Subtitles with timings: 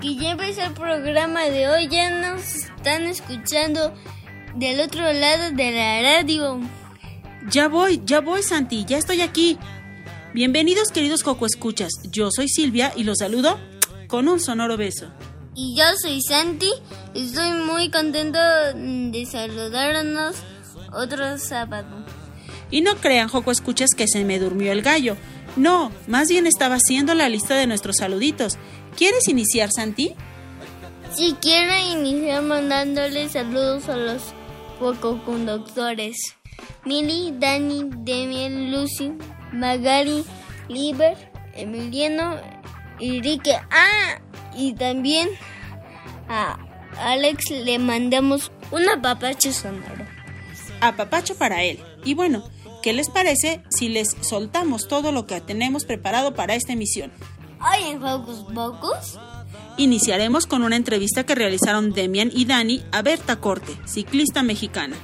[0.00, 1.88] Que ya empezó el programa de hoy.
[1.88, 3.94] Ya nos están escuchando
[4.54, 6.60] del otro lado de la radio.
[7.50, 9.58] Ya voy, ya voy, Santi, ya estoy aquí.
[10.34, 11.92] Bienvenidos, queridos Coco Escuchas.
[12.10, 13.58] Yo soy Silvia y los saludo
[14.06, 15.10] con un sonoro beso.
[15.54, 16.70] Y yo soy Santi.
[17.14, 20.36] Estoy muy contento de saludarnos
[20.92, 22.04] otro sábado.
[22.70, 25.16] Y no crean, Joco Escuchas, que se me durmió el gallo.
[25.56, 28.56] No, más bien estaba haciendo la lista de nuestros saluditos.
[28.96, 30.14] ¿Quieres iniciar, Santi?
[31.14, 34.22] Si quiero iniciar mandándole saludos a los
[34.78, 36.16] poco conductores.
[36.84, 39.12] Mili, Dani, Demian, Lucy,
[39.52, 40.24] Magali,
[40.68, 41.16] Liber,
[41.54, 42.36] Emiliano,
[43.00, 43.56] Enrique.
[43.70, 44.20] Ah,
[44.56, 45.28] y también
[46.28, 46.58] a
[46.98, 50.06] Alex le mandamos un apapacho sonoro.
[50.80, 51.80] Apapacho para él.
[52.04, 52.44] Y bueno,
[52.82, 57.12] ¿qué les parece si les soltamos todo lo que tenemos preparado para esta emisión?
[57.60, 59.18] Hoy en Focus Pocus
[59.76, 64.96] Iniciaremos con una entrevista que realizaron Demian y Dani a Berta Corte, ciclista mexicana.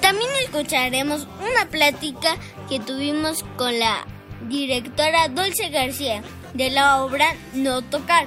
[0.00, 2.36] También escucharemos una plática
[2.68, 4.06] que tuvimos con la
[4.48, 6.22] directora Dulce García
[6.52, 8.26] de la obra No Tocar.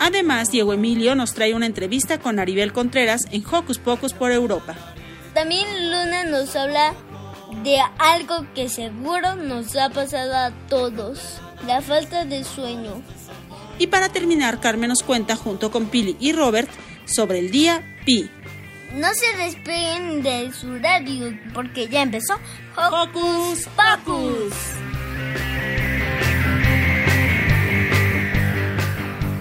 [0.00, 4.74] Además, Diego Emilio nos trae una entrevista con Aribel Contreras en Hocus Pocus por Europa.
[5.34, 6.94] También Luna nos habla
[7.64, 13.02] de algo que seguro nos ha pasado a todos, la falta de sueño.
[13.78, 16.68] Y para terminar, Carmen nos cuenta junto con Pili y Robert
[17.06, 18.30] sobre el día Pi.
[18.94, 22.34] No se despeguen de su radio porque ya empezó
[22.76, 24.54] Hocus Pocus.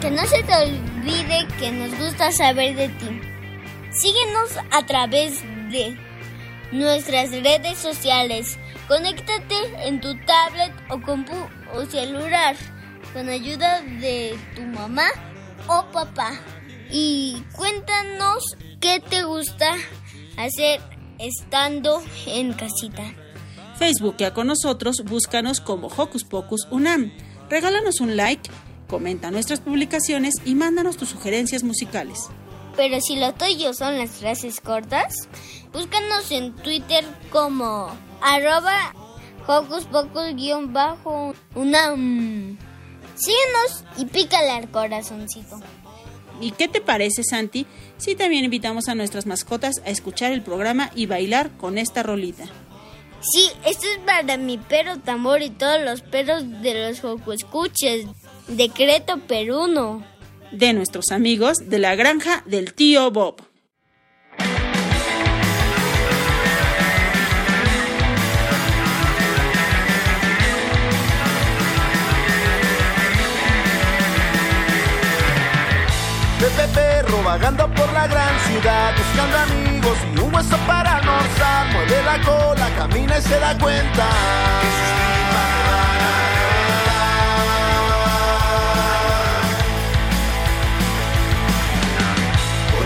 [0.02, 3.22] Que no se te olvide que nos gusta saber de ti.
[3.92, 5.42] Síguenos a través
[5.72, 5.98] de
[6.72, 8.58] nuestras redes sociales.
[8.88, 9.56] Conéctate
[9.86, 11.36] en tu tablet o compu
[11.74, 12.56] o celular
[13.14, 15.08] con ayuda de tu mamá
[15.68, 16.40] o papá.
[16.90, 18.44] Y cuéntanos
[18.80, 19.76] qué te gusta
[20.38, 20.82] hacer
[21.20, 23.04] estando en casita.
[23.78, 27.12] Facebookea con nosotros, búscanos como Hocus Pocus Unam.
[27.50, 28.50] Regálanos un like,
[28.88, 32.30] comenta nuestras publicaciones y mándanos tus sugerencias musicales.
[32.78, 35.28] Pero si lo tuyo son las frases cortas,
[35.74, 37.90] búscanos en Twitter como
[38.22, 38.94] arroba
[39.48, 41.36] Hocus Pocus-Unam.
[43.16, 45.60] Síguenos y pícale al corazoncito.
[46.40, 47.66] ¿Y qué te parece, Santi,
[47.98, 52.46] si también invitamos a nuestras mascotas a escuchar el programa y bailar con esta rolita?
[53.22, 58.06] Sí, esto es para mi perro tambor y todos los perros de los Joco Escuches.
[58.48, 60.04] Decreto peruno.
[60.52, 63.42] De nuestros amigos de la granja del tío Bob.
[76.40, 81.68] Pepe Perro vagando por la gran ciudad, buscando amigos y un hueso para almorzar.
[81.74, 84.08] Mueve la cola, camina y se da cuenta.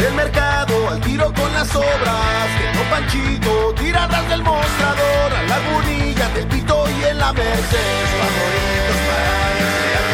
[0.02, 2.48] Por el mercado, al tiro con las obras.
[2.58, 5.32] Que no Panchito, tira ras del mostrador.
[5.32, 8.08] A la lagunilla del Pito y en la Merced.
[8.18, 10.11] Favoritos para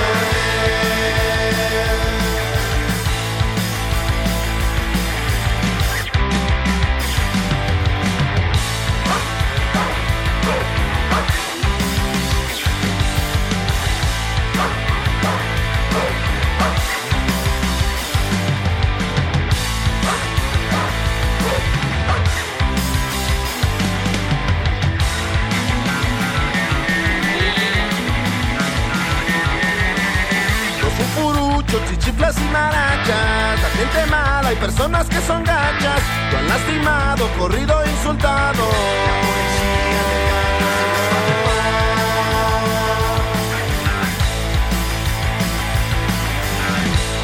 [31.92, 36.02] muchachas y marachas, la gente mala y personas que son gachas,
[36.32, 38.64] lo han lastimado, corrido, insultado.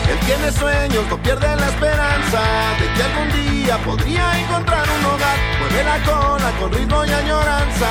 [0.09, 2.41] Él tiene sueños, no pierde la esperanza
[2.79, 5.37] de que algún día podría encontrar un hogar.
[5.59, 7.87] Mueve la cola con ritmo y añoranza.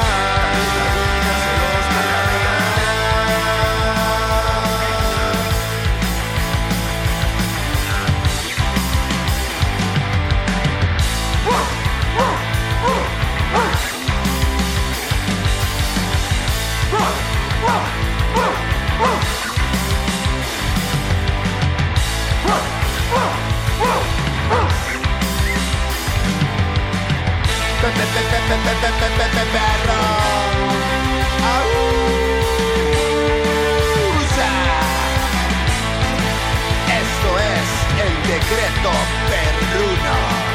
[36.87, 37.69] Esto es
[38.00, 38.90] el decreto
[39.29, 40.51] perruno.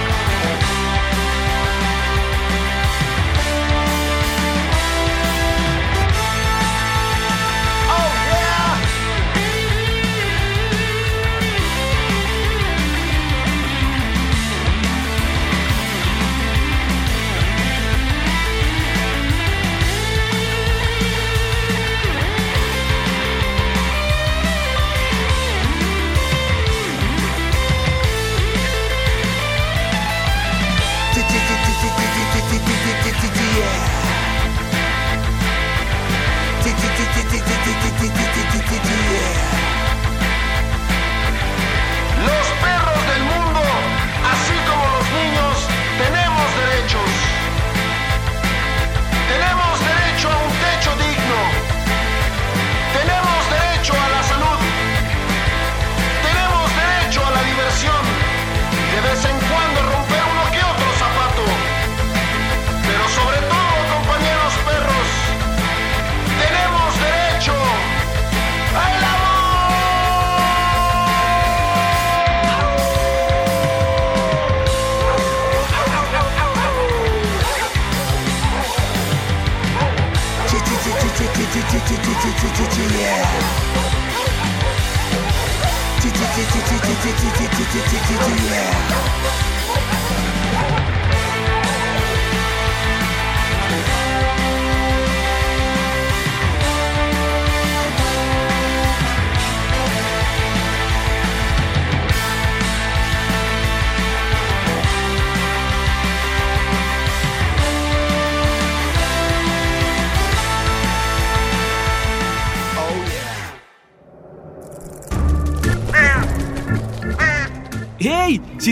[87.74, 89.27] Yeah.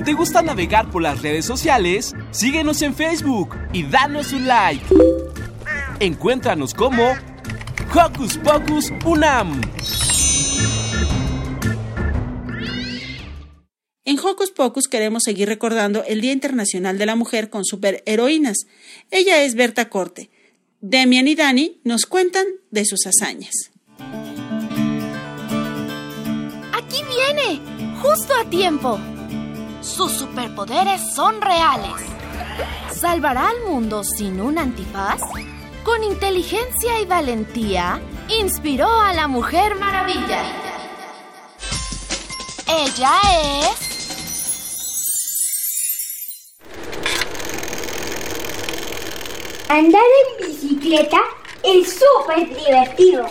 [0.06, 4.86] Te gusta navegar por las redes sociales, síguenos en Facebook y danos un like.
[6.00, 7.14] Encuéntranos como
[7.92, 9.60] Hocus Pocus Unam.
[14.06, 18.58] En Hocus Pocus queremos seguir recordando el Día Internacional de la Mujer con superheroínas.
[19.10, 20.30] Ella es Berta Corte.
[20.82, 23.72] Demian y Dani nos cuentan de sus hazañas.
[26.74, 27.60] Aquí viene,
[28.04, 29.00] justo a tiempo.
[29.86, 32.02] Sus superpoderes son reales.
[32.92, 35.22] ¿Salvará al mundo sin un antifaz?
[35.84, 40.42] Con inteligencia y valentía, inspiró a la Mujer Maravilla.
[42.68, 43.12] Ella
[43.44, 43.86] es...
[49.70, 51.22] Andar en bicicleta
[51.64, 53.28] es súper divertido.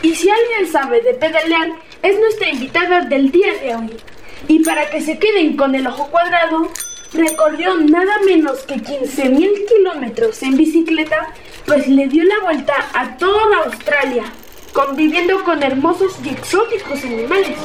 [0.00, 1.68] Y si alguien sabe de pedalear,
[2.02, 4.13] es nuestra invitada del día de hoy.
[4.48, 6.70] Y para que se queden con el ojo cuadrado,
[7.12, 11.32] recorrió nada menos que 15.000 kilómetros en bicicleta,
[11.66, 14.24] pues le dio la vuelta a toda Australia,
[14.72, 17.56] conviviendo con hermosos y exóticos animales,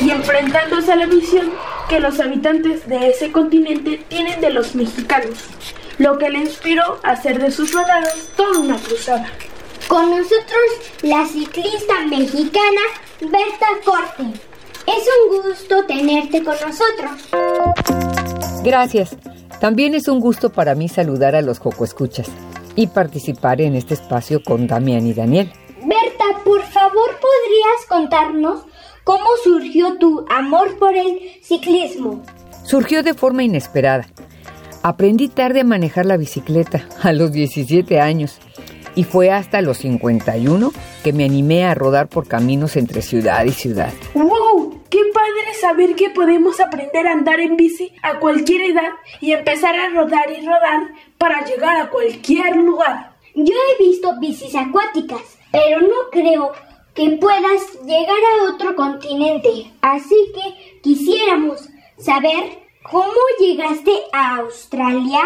[0.00, 1.50] y enfrentándose a la visión
[1.88, 5.38] que los habitantes de ese continente tienen de los mexicanos,
[5.98, 9.30] lo que le inspiró a hacer de sus rodadas toda una cruzada.
[9.88, 10.64] Con nosotros
[11.02, 12.80] la ciclista mexicana
[13.20, 14.53] Berta Corte.
[14.86, 17.28] Es un gusto tenerte con nosotros.
[18.62, 19.16] Gracias.
[19.60, 22.28] También es un gusto para mí saludar a los Joco Escuchas
[22.76, 25.50] y participar en este espacio con Damián y Daniel.
[25.80, 28.62] Berta, por favor, ¿podrías contarnos
[29.04, 32.22] cómo surgió tu amor por el ciclismo?
[32.64, 34.06] Surgió de forma inesperada.
[34.82, 38.38] Aprendí tarde a manejar la bicicleta, a los 17 años,
[38.94, 40.72] y fue hasta los 51
[41.02, 43.92] que me animé a rodar por caminos entre ciudad y ciudad.
[44.14, 44.73] ¡Wow!
[44.94, 49.74] ¡Qué padre saber que podemos aprender a andar en bici a cualquier edad y empezar
[49.74, 53.16] a rodar y rodar para llegar a cualquier lugar.
[53.34, 56.52] Yo he visto bicis acuáticas, pero no creo
[56.94, 59.72] que puedas llegar a otro continente.
[59.80, 65.22] Así que quisiéramos saber cómo llegaste a Australia.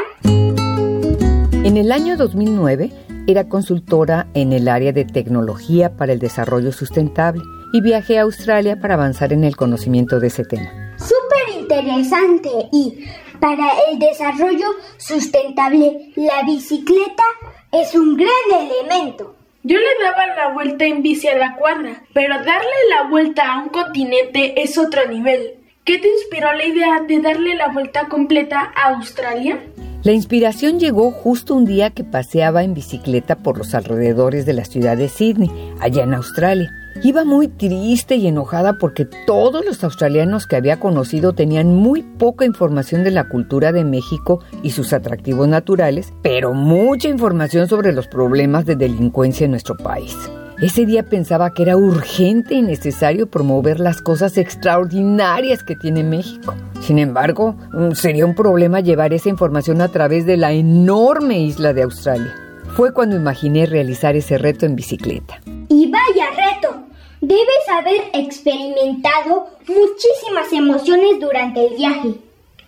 [1.62, 2.90] En el año 2009
[3.28, 7.42] era consultora en el área de tecnología para el desarrollo sustentable
[7.74, 10.96] y viajé a Australia para avanzar en el conocimiento de ese tema.
[10.96, 13.04] Súper interesante y
[13.38, 17.24] para el desarrollo sustentable la bicicleta
[17.70, 19.36] es un gran elemento.
[19.62, 23.62] Yo le daba la vuelta en bici a la cuadra, pero darle la vuelta a
[23.62, 25.56] un continente es otro nivel.
[25.84, 29.60] ¿Qué te inspiró la idea de darle la vuelta completa a Australia?
[30.08, 34.64] La inspiración llegó justo un día que paseaba en bicicleta por los alrededores de la
[34.64, 35.50] ciudad de Sydney,
[35.80, 36.70] allá en Australia.
[37.02, 42.46] Iba muy triste y enojada porque todos los australianos que había conocido tenían muy poca
[42.46, 48.06] información de la cultura de México y sus atractivos naturales, pero mucha información sobre los
[48.06, 50.16] problemas de delincuencia en nuestro país.
[50.60, 56.52] Ese día pensaba que era urgente y necesario promover las cosas extraordinarias que tiene México.
[56.80, 61.72] Sin embargo, mm, sería un problema llevar esa información a través de la enorme isla
[61.72, 62.34] de Australia.
[62.74, 65.40] Fue cuando imaginé realizar ese reto en bicicleta.
[65.68, 66.88] Y vaya reto,
[67.20, 72.14] Debes haber experimentado muchísimas emociones durante el viaje.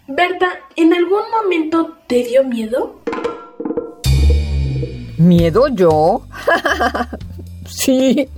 [0.08, 2.96] Berta, ¿en algún momento te dio miedo?
[5.18, 6.22] ¿Miedo yo?
[7.80, 8.28] sí,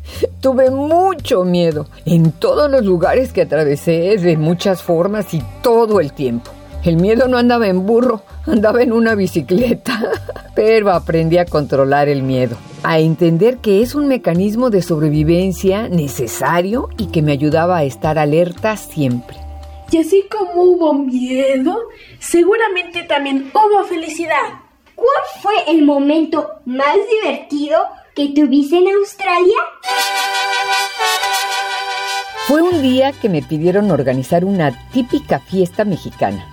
[0.40, 6.12] tuve mucho miedo en todos los lugares que atravesé de muchas formas y todo el
[6.12, 6.50] tiempo.
[6.84, 10.00] El miedo no andaba en burro, andaba en una bicicleta,
[10.54, 16.88] pero aprendí a controlar el miedo a entender que es un mecanismo de sobrevivencia necesario
[16.98, 19.36] y que me ayudaba a estar alerta siempre.
[19.90, 21.78] Y así como hubo miedo,
[22.18, 24.60] seguramente también hubo felicidad.
[24.94, 27.78] ¿Cuál fue el momento más divertido
[28.14, 29.56] que tuviste en Australia?
[32.46, 36.46] Fue un día que me pidieron organizar una típica fiesta mexicana.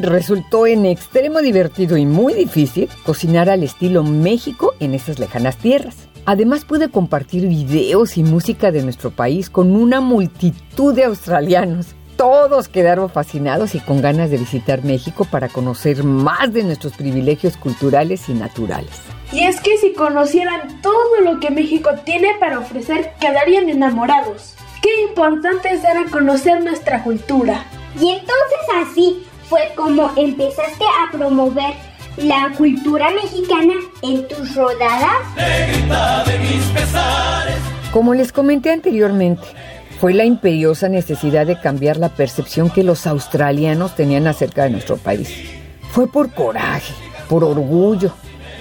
[0.00, 5.96] Resultó en extremo divertido y muy difícil cocinar al estilo México en esas lejanas tierras.
[6.24, 11.95] Además pude compartir videos y música de nuestro país con una multitud de australianos.
[12.16, 17.58] Todos quedaron fascinados y con ganas de visitar México para conocer más de nuestros privilegios
[17.58, 18.90] culturales y naturales.
[19.32, 24.54] Y es que si conocieran todo lo que México tiene para ofrecer, quedarían enamorados.
[24.80, 27.66] Qué importante es dar a conocer nuestra cultura.
[28.00, 31.74] Y entonces así fue como empezaste a promover
[32.16, 35.34] la cultura mexicana en tus rodadas?
[36.26, 37.56] de mis pesares.
[37.92, 39.42] Como les comenté anteriormente,
[40.00, 44.96] fue la imperiosa necesidad de cambiar la percepción que los australianos tenían acerca de nuestro
[44.96, 45.28] país.
[45.90, 46.94] Fue por coraje,
[47.28, 48.12] por orgullo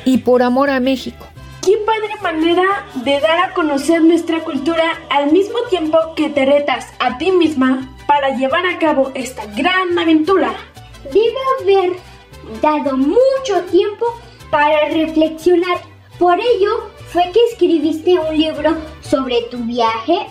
[0.06, 1.25] y por amor a México.
[1.62, 6.88] Qué padre manera de dar a conocer nuestra cultura al mismo tiempo que te retas
[7.00, 10.54] a ti misma para llevar a cabo esta gran aventura
[11.12, 11.94] debe haber
[12.62, 14.06] dado mucho tiempo
[14.50, 15.77] para reflexionar.
[16.20, 20.27] Por ello fue que escribiste un libro sobre tu viaje.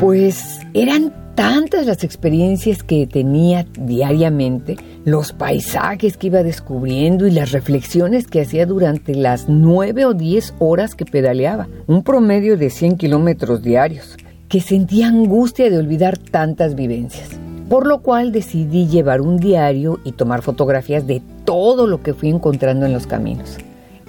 [0.00, 7.52] Pues eran tantas las experiencias que tenía diariamente, los paisajes que iba descubriendo y las
[7.52, 12.96] reflexiones que hacía durante las nueve o diez horas que pedaleaba, un promedio de 100
[12.96, 14.16] kilómetros diarios,
[14.48, 20.12] que sentía angustia de olvidar tantas vivencias por lo cual decidí llevar un diario y
[20.12, 23.56] tomar fotografías de todo lo que fui encontrando en los caminos.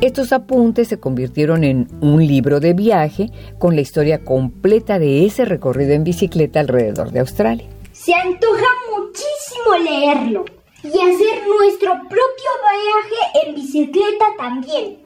[0.02, 5.46] Estos apuntes se convirtieron en un libro de viaje con la historia completa de ese
[5.46, 7.68] recorrido en bicicleta alrededor de Australia.
[7.92, 8.66] Se antoja
[8.98, 10.46] muchísimo leerlo
[10.84, 14.98] y hacer nuestro propio viaje en bicicleta también.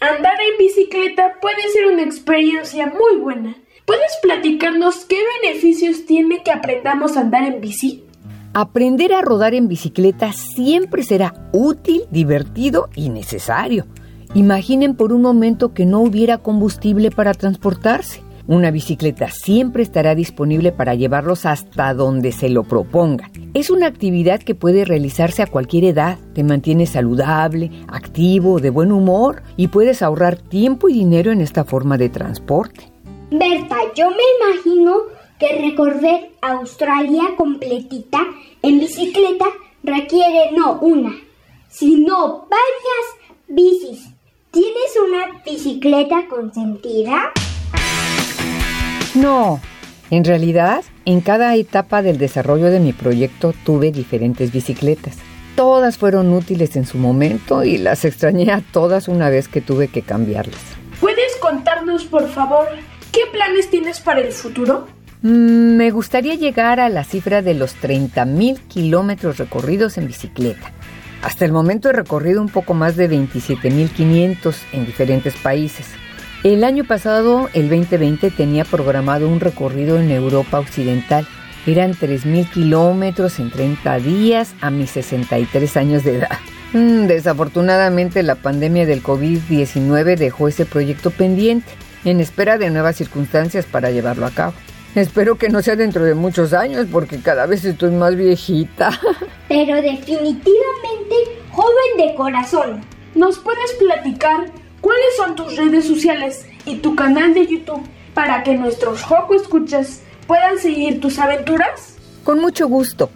[0.00, 3.56] Andar en bicicleta puede ser una experiencia muy buena
[3.88, 8.04] ¿Puedes platicarnos qué beneficios tiene que aprendamos a andar en bici?
[8.52, 13.86] Aprender a rodar en bicicleta siempre será útil, divertido y necesario.
[14.34, 18.22] Imaginen por un momento que no hubiera combustible para transportarse.
[18.46, 23.30] Una bicicleta siempre estará disponible para llevarlos hasta donde se lo proponga.
[23.52, 26.18] Es una actividad que puede realizarse a cualquier edad.
[26.34, 31.64] Te mantiene saludable, activo, de buen humor y puedes ahorrar tiempo y dinero en esta
[31.64, 32.90] forma de transporte.
[33.30, 34.96] Berta, yo me imagino
[35.38, 38.20] que recorrer Australia completita
[38.62, 39.46] en bicicleta
[39.82, 41.12] requiere no una,
[41.68, 44.17] sino varias bicis.
[44.50, 47.32] ¿Tienes una bicicleta consentida?
[49.14, 49.60] No,
[50.10, 55.16] En realidad, en cada etapa del desarrollo de mi proyecto tuve diferentes bicicletas.
[55.54, 59.88] Todas fueron útiles en su momento y las extrañé a todas una vez que tuve
[59.88, 60.60] que cambiarlas.
[60.98, 62.68] ¿Puedes contarnos, por favor,
[63.12, 64.86] qué planes tienes para el futuro?
[65.20, 70.72] Mm, me gustaría llegar a la cifra de los 30.000 kilómetros recorridos en bicicleta.
[71.22, 75.86] Hasta el momento he recorrido un poco más de 27.500 en diferentes países.
[76.44, 81.26] El año pasado, el 2020, tenía programado un recorrido en Europa Occidental.
[81.66, 86.38] Eran 3.000 kilómetros en 30 días a mis 63 años de edad.
[86.72, 91.68] Mm, desafortunadamente, la pandemia del COVID-19 dejó ese proyecto pendiente,
[92.04, 94.54] en espera de nuevas circunstancias para llevarlo a cabo.
[94.94, 98.90] Espero que no sea dentro de muchos años porque cada vez estoy más viejita.
[99.48, 101.14] Pero definitivamente
[101.50, 102.80] joven de corazón.
[103.14, 107.82] ¿Nos puedes platicar ¿Cuáles son tus redes sociales y tu canal de YouTube
[108.14, 111.96] para que nuestros Joco escuchas puedan seguir tus aventuras?
[112.22, 113.10] Con mucho gusto.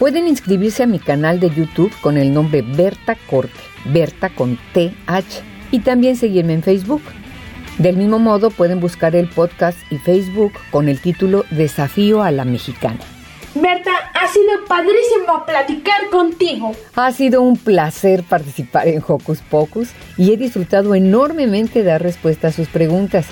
[0.00, 3.54] Pueden inscribirse a mi canal de YouTube con el nombre Berta Corte,
[3.84, 7.02] Berta con TH, y también seguirme en Facebook.
[7.78, 12.44] Del mismo modo pueden buscar el podcast y Facebook con el título Desafío a la
[12.44, 13.00] Mexicana.
[13.54, 16.72] Berta, ha sido padrísimo platicar contigo.
[16.94, 22.52] Ha sido un placer participar en Hocus Pocus y he disfrutado enormemente dar respuesta a
[22.52, 23.26] sus preguntas.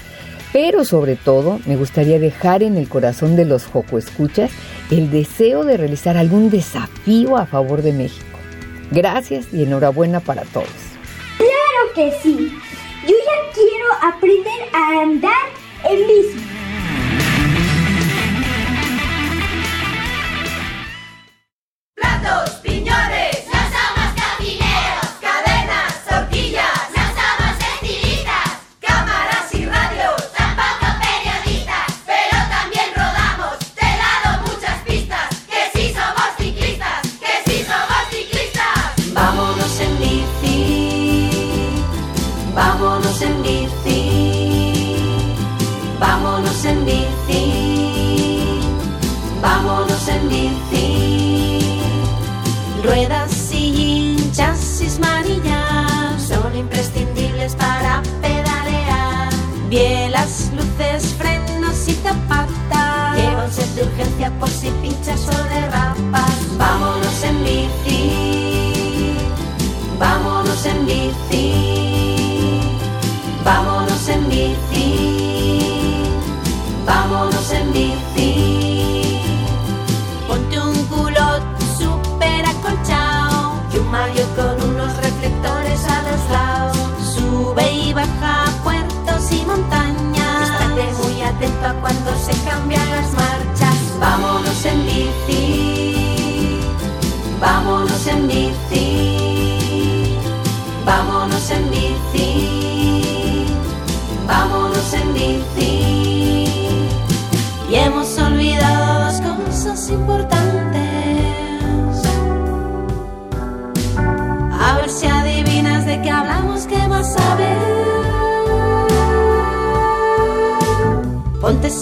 [0.52, 4.52] Pero sobre todo, me gustaría dejar en el corazón de los Joco Escuchas
[4.90, 8.38] el deseo de realizar algún desafío a favor de México.
[8.92, 10.68] Gracias y enhorabuena para todos.
[11.38, 12.52] Claro que sí.
[13.02, 15.32] Yo ya quiero aprender a andar
[15.90, 16.63] en bici.
[22.24, 22.73] those people.
[59.74, 63.16] Bielas, luces, frenos y zapata.
[63.16, 65.73] Lleva un de urgencia por si pinchas o derramas.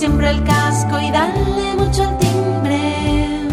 [0.02, 3.46] Siempre el casco y dale mucho al timbre.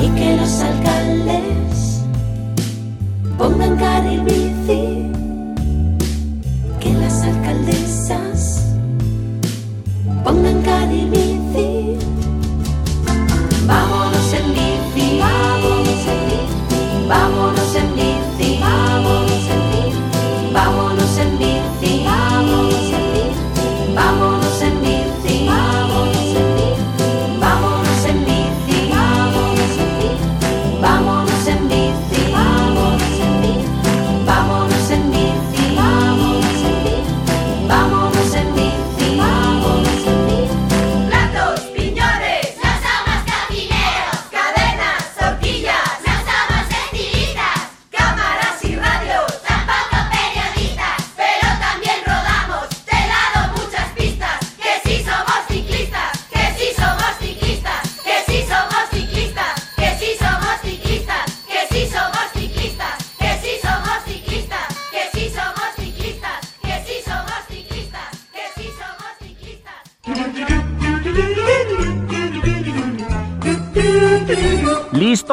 [0.00, 2.00] Y que los alcaldes
[3.36, 4.01] pongan carril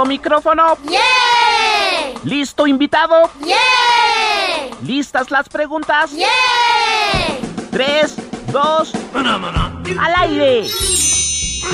[0.10, 0.63] ¿Listo micrófono?
[2.24, 3.30] ¿Listo invitado?
[4.84, 6.12] ¿Listas las preguntas?
[7.69, 8.15] Tres,
[8.52, 10.67] dos, al aire.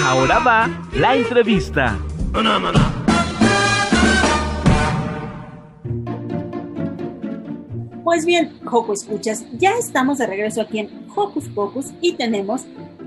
[0.04, 1.98] Ahora va la entrevista.
[8.04, 12.64] Pues bien, Joco Escuchas, ya estamos de regreso aquí en Hocus Pocus y tenemos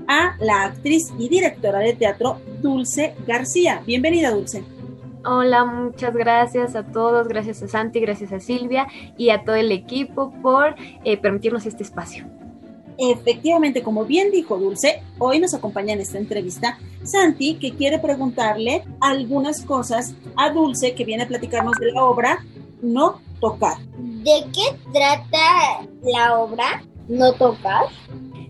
[0.07, 3.83] a la actriz y directora de teatro Dulce García.
[3.85, 4.78] Bienvenida, Dulce.
[5.25, 9.71] Hola, muchas gracias a todos, gracias a Santi, gracias a Silvia y a todo el
[9.73, 12.25] equipo por eh, permitirnos este espacio.
[12.97, 18.83] Efectivamente, como bien dijo Dulce, hoy nos acompaña en esta entrevista Santi, que quiere preguntarle
[19.01, 22.45] algunas cosas a Dulce, que viene a platicarnos de la obra
[22.81, 23.77] No Tocar.
[23.97, 27.85] ¿De qué trata la obra No Tocar?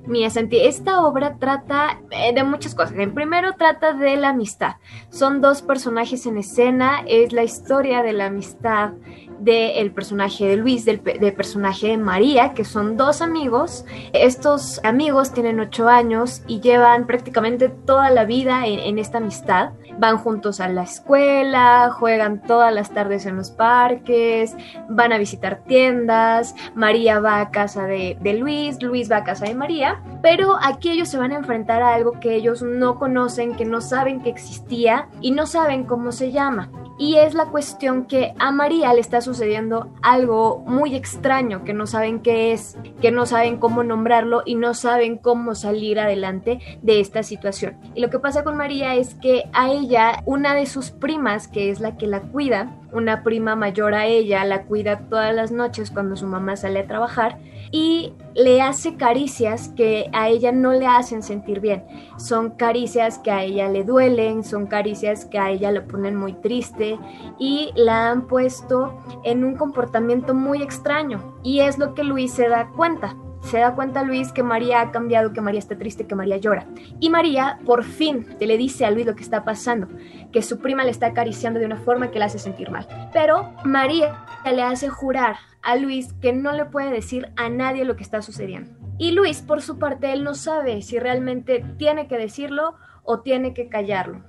[0.05, 2.93] Mira, Santi, esta obra trata eh, de muchas cosas.
[2.97, 4.75] En primero trata de la amistad.
[5.09, 8.93] Son dos personajes en escena, es la historia de la amistad
[9.39, 13.85] del personaje de Luis, del, personaje de María, que son dos amigos.
[14.13, 19.71] Estos amigos tienen ocho años y llevan prácticamente toda la vida en, esta amistad.
[19.99, 24.55] Van juntos a la escuela, juegan todas las tardes en los parques,
[24.87, 29.45] van a visitar tiendas, María va a casa de, de Luis, Luis va a casa
[29.45, 33.55] de María, pero aquí ellos se van a enfrentar a algo que ellos no conocen,
[33.55, 38.05] que no saben que existía y no saben cómo se llama y es la cuestión
[38.05, 43.09] que a María le está sucediendo algo muy extraño, que no saben qué es, que
[43.09, 47.77] no saben cómo nombrarlo y no saben cómo salir adelante de esta situación.
[47.95, 51.69] Y lo que pasa con María es que a ella, una de sus primas, que
[51.69, 55.91] es la que la cuida, una prima mayor a ella, la cuida todas las noches
[55.91, 57.37] cuando su mamá sale a trabajar
[57.71, 61.83] y le hace caricias que a ella no le hacen sentir bien.
[62.17, 66.33] Son caricias que a ella le duelen, son caricias que a ella le ponen muy
[66.33, 66.97] triste
[67.37, 71.35] y la han puesto en un comportamiento muy extraño.
[71.43, 73.15] Y es lo que Luis se da cuenta.
[73.41, 76.65] Se da cuenta Luis que María ha cambiado, que María está triste, que María llora.
[76.99, 79.87] Y María por fin le dice a Luis lo que está pasando,
[80.31, 82.87] que su prima le está acariciando de una forma que le hace sentir mal.
[83.13, 87.95] Pero María le hace jurar a Luis que no le puede decir a nadie lo
[87.95, 88.71] que está sucediendo.
[88.97, 93.53] Y Luis, por su parte, él no sabe si realmente tiene que decirlo o tiene
[93.53, 94.28] que callarlo.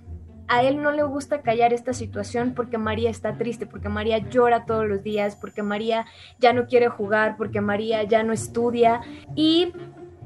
[0.52, 4.66] A él no le gusta callar esta situación porque María está triste, porque María llora
[4.66, 6.06] todos los días, porque María
[6.40, 9.00] ya no quiere jugar, porque María ya no estudia.
[9.36, 9.72] Y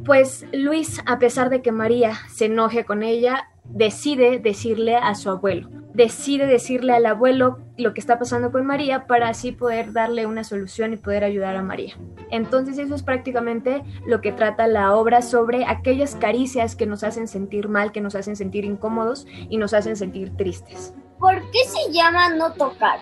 [0.07, 5.31] pues Luis, a pesar de que María se enoje con ella, decide decirle a su
[5.31, 10.27] abuelo, decide decirle al abuelo lo que está pasando con María para así poder darle
[10.27, 11.95] una solución y poder ayudar a María.
[12.31, 17.29] Entonces eso es prácticamente lo que trata la obra sobre aquellas caricias que nos hacen
[17.29, 20.95] sentir mal, que nos hacen sentir incómodos y nos hacen sentir tristes.
[21.19, 22.99] ¿Por qué se llama no tocar?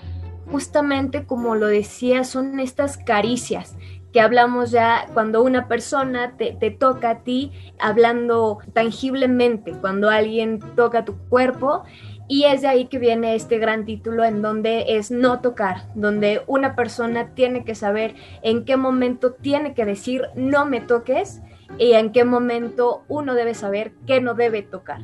[0.50, 3.76] Justamente como lo decía, son estas caricias
[4.12, 11.04] que hablamos ya cuando una persona te, toca a ti, hablando tangiblemente, cuando alguien toca
[11.04, 11.84] tu cuerpo.
[12.28, 16.42] Y es de ahí que viene este gran título en donde es no tocar, donde
[16.46, 21.42] una persona tiene que saber en qué momento tiene que decir no me toques
[21.78, 25.00] y en qué momento uno debe saber qué no debe tocar.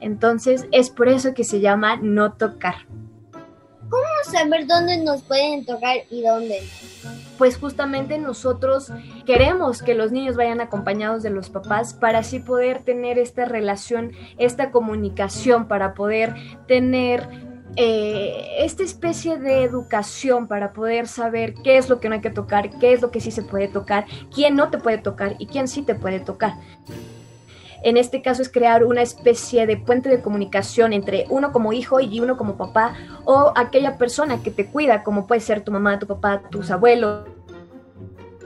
[0.00, 2.86] Entonces es por eso que se llama no tocar.
[3.88, 6.62] ¿Cómo saber dónde nos pueden tocar y dónde
[7.38, 8.92] Pues justamente nosotros
[9.24, 14.12] queremos que los niños vayan acompañados de los papás para así poder tener esta relación,
[14.36, 16.34] esta comunicación, para poder
[16.66, 17.28] tener
[17.76, 22.30] eh, esta especie de educación para poder saber qué es lo que no hay que
[22.30, 25.46] tocar, qué es lo que sí se puede tocar, quién no te puede tocar y
[25.46, 26.54] quién sí te puede tocar.
[27.82, 32.00] En este caso es crear una especie de puente de comunicación entre uno como hijo
[32.00, 35.98] y uno como papá o aquella persona que te cuida, como puede ser tu mamá,
[35.98, 37.26] tu papá, tus abuelos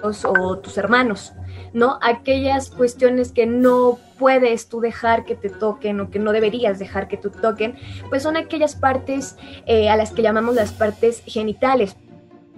[0.03, 1.33] o tus hermanos,
[1.73, 1.99] ¿no?
[2.03, 7.09] Aquellas cuestiones que no puedes tú dejar que te toquen o que no deberías dejar
[7.09, 7.77] que te toquen,
[8.09, 11.97] pues son aquellas partes eh, a las que llamamos las partes genitales.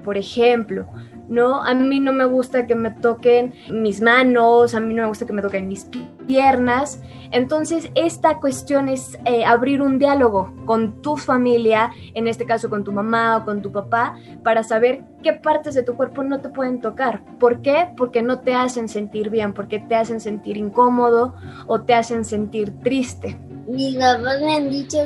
[0.04, 0.86] Por ejemplo,
[1.28, 1.62] ¿no?
[1.62, 5.26] A mí no me gusta que me toquen mis manos, a mí no me gusta
[5.26, 5.88] que me toquen mis
[6.26, 7.00] piernas.
[7.30, 12.84] Entonces, esta cuestión es eh, abrir un diálogo con tu familia, en este caso con
[12.84, 16.48] tu mamá o con tu papá, para saber qué partes de tu cuerpo no te
[16.48, 17.22] pueden tocar.
[17.38, 17.88] ¿Por qué?
[17.96, 21.34] Porque no te hacen sentir bien, porque te hacen sentir incómodo
[21.66, 23.36] o te hacen sentir triste.
[23.66, 24.98] Mis papás me han dicho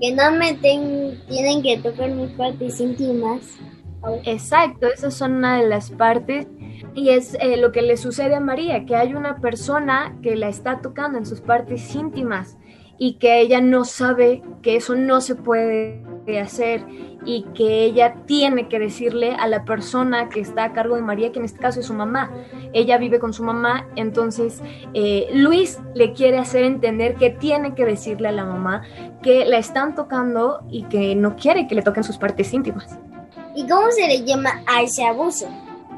[0.00, 3.40] que no me tienen que tocar mis partes íntimas
[4.24, 6.46] Exacto, esas son una de las partes
[6.94, 10.48] y es eh, lo que le sucede a María, que hay una persona que la
[10.48, 12.56] está tocando en sus partes íntimas
[12.98, 16.84] y que ella no sabe que eso no se puede de hacer
[17.24, 21.32] y que ella tiene que decirle a la persona que está a cargo de María,
[21.32, 22.30] que en este caso es su mamá.
[22.72, 24.62] Ella vive con su mamá, entonces
[24.94, 28.82] eh, Luis le quiere hacer entender que tiene que decirle a la mamá
[29.22, 32.98] que la están tocando y que no quiere que le toquen sus partes íntimas.
[33.56, 35.48] ¿Y cómo se le llama a ese abuso?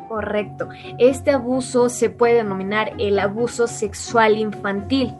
[0.09, 0.69] Correcto.
[0.97, 5.13] Este abuso se puede denominar el abuso sexual infantil.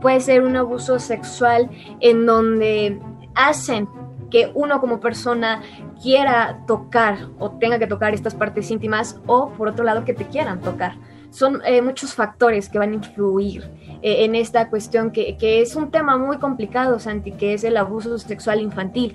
[0.00, 1.68] Puede ser un abuso sexual
[2.00, 2.98] en donde
[3.34, 3.86] hacen
[4.30, 5.60] que uno como persona
[6.02, 10.26] quiera tocar o tenga que tocar estas partes íntimas o por otro lado que te
[10.26, 10.96] quieran tocar.
[11.28, 15.76] Son eh, muchos factores que van a influir eh, en esta cuestión que, que es
[15.76, 19.14] un tema muy complicado, Santi, que es el abuso sexual infantil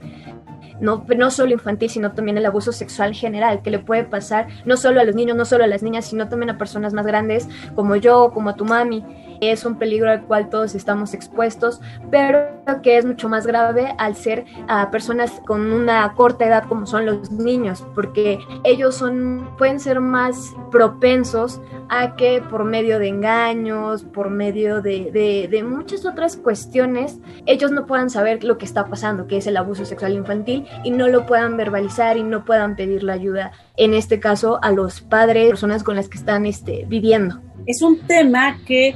[0.79, 4.77] no, no solo infantil, sino también el abuso sexual general, que le puede pasar no
[4.77, 7.47] solo a los niños, no solo a las niñas, sino también a personas más grandes
[7.75, 9.03] como yo, como a tu mami.
[9.41, 11.79] Es un peligro al cual todos estamos expuestos,
[12.11, 16.85] pero que es mucho más grave al ser a personas con una corta edad como
[16.85, 23.07] son los niños, porque ellos son, pueden ser más propensos a que por medio de
[23.07, 28.65] engaños, por medio de, de, de muchas otras cuestiones, ellos no puedan saber lo que
[28.65, 32.45] está pasando, que es el abuso sexual infantil, y no lo puedan verbalizar y no
[32.45, 36.45] puedan pedir la ayuda, en este caso a los padres, personas con las que están
[36.45, 37.41] este, viviendo.
[37.65, 38.95] Es un tema que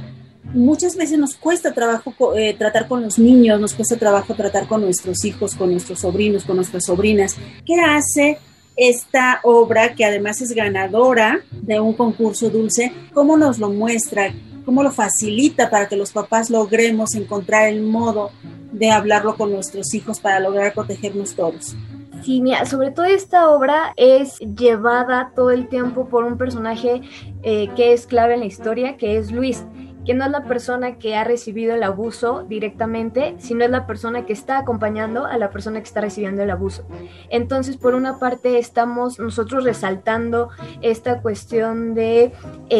[0.52, 4.80] muchas veces nos cuesta trabajo eh, tratar con los niños, nos cuesta trabajo tratar con
[4.80, 7.36] nuestros hijos, con nuestros sobrinos, con nuestras sobrinas.
[7.64, 8.38] ¿Qué hace
[8.76, 12.92] esta obra, que además es ganadora de un concurso dulce?
[13.12, 14.32] ¿Cómo nos lo muestra?
[14.64, 18.30] ¿Cómo lo facilita para que los papás logremos encontrar el modo
[18.72, 21.76] de hablarlo con nuestros hijos para lograr protegernos todos?
[22.22, 27.02] Sí, sobre todo esta obra es llevada todo el tiempo por un personaje
[27.42, 29.62] eh, que es clave en la historia, que es Luis
[30.04, 34.26] que no es la persona que ha recibido el abuso directamente, sino es la persona
[34.26, 36.86] que está acompañando a la persona que está recibiendo el abuso.
[37.30, 40.50] Entonces, por una parte, estamos nosotros resaltando
[40.82, 42.32] esta cuestión de eh,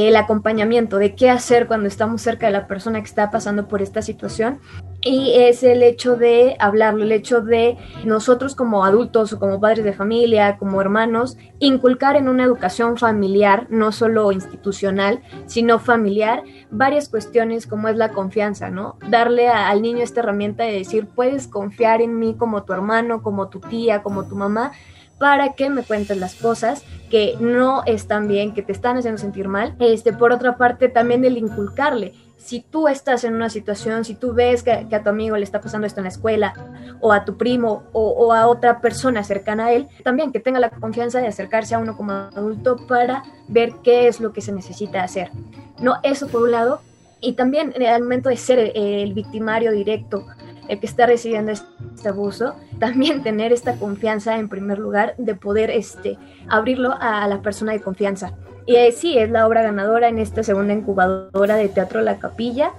[0.08, 3.82] el acompañamiento, de qué hacer cuando estamos cerca de la persona que está pasando por
[3.82, 4.60] esta situación.
[5.06, 9.84] Y es el hecho de hablarlo, el hecho de nosotros como adultos o como padres
[9.84, 17.10] de familia, como hermanos, inculcar en una educación familiar, no solo institucional, sino familiar, varias
[17.14, 18.96] cuestiones como es la confianza, ¿no?
[19.08, 23.46] Darle al niño esta herramienta de decir, puedes confiar en mí como tu hermano, como
[23.50, 24.72] tu tía, como tu mamá,
[25.20, 29.46] para que me cuentes las cosas que no están bien, que te están haciendo sentir
[29.46, 29.76] mal.
[29.78, 32.14] Este, por otra parte, también el inculcarle.
[32.36, 35.60] Si tú estás en una situación, si tú ves que, a tu amigo le está
[35.60, 36.52] pasando esto en la escuela,
[37.00, 40.58] o a tu primo, o, o, a otra persona cercana a él, también que tenga
[40.58, 44.50] la confianza de acercarse a uno como adulto para ver qué es lo que se
[44.50, 45.30] necesita hacer.
[45.78, 46.80] No, eso por un lado,
[47.24, 50.26] y también el momento de ser el victimario directo,
[50.68, 55.70] el que está recibiendo este abuso, también tener esta confianza en primer lugar de poder
[55.70, 58.34] este, abrirlo a, la persona de confianza.
[58.66, 62.72] Y eh, sí, es la obra ganadora en esta segunda incubadora de Teatro La Capilla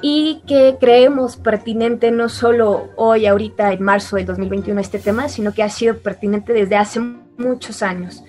[0.00, 5.52] y que creemos pertinente no solo hoy, ahorita, en marzo del 2021 este tema, sino
[5.52, 7.00] que ha sido pertinente desde hace
[7.36, 8.22] muchos años,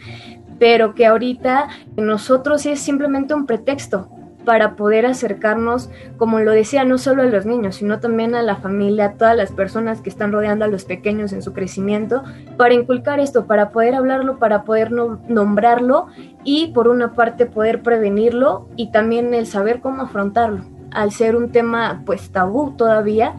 [0.58, 4.10] pero que ahorita nosotros es simplemente un pretexto
[4.46, 8.56] para poder acercarnos, como lo decía, no solo a los niños, sino también a la
[8.56, 12.24] familia, a todas las personas que están rodeando a los pequeños en su crecimiento,
[12.58, 16.08] para inculcar esto, para poder hablarlo, para poder nombrarlo
[16.44, 21.52] y por una parte poder prevenirlo y también el saber cómo afrontarlo, al ser un
[21.52, 23.36] tema pues tabú todavía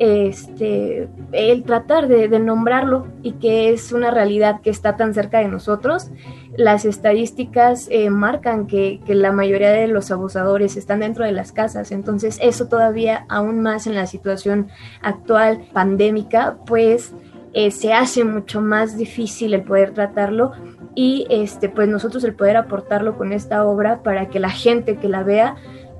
[0.00, 5.48] este, el tratar de, nombrarlo y que es una realidad que está tan cerca de
[5.48, 6.10] nosotros.
[6.56, 11.92] Las estadísticas eh, marcan que, la mayoría de los abusadores están dentro de las casas,
[11.92, 14.68] entonces eso todavía aún más en la situación
[15.02, 17.12] actual pandémica, pues
[17.52, 20.52] eh, se hace mucho más difícil el poder tratarlo
[20.94, 25.10] y este, pues nosotros el poder aportarlo con esta obra para que la gente que
[25.10, 25.56] la vea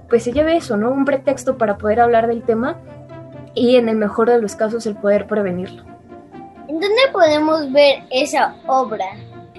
[0.08, 0.90] pues se lleve eso, ¿no?
[0.90, 2.78] Un pretexto para poder hablar del tema
[3.54, 5.84] y en el mejor de los casos el poder prevenirlo.
[6.68, 9.06] ¿En dónde podemos ver esa obra?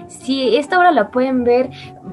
[0.08, 1.70] Sí, esta obra la pueden ver.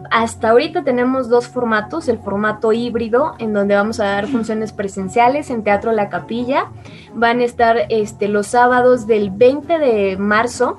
[0.10, 5.50] Hasta ahorita tenemos dos formatos, el formato híbrido, en donde vamos a dar funciones presenciales
[5.50, 6.72] en Teatro La Capilla.
[7.14, 10.78] Van a estar este, los sábados del 20 de marzo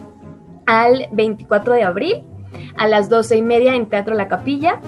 [0.66, 2.24] al 24 de abril
[2.76, 4.80] a las 12 y media en Teatro La Capilla.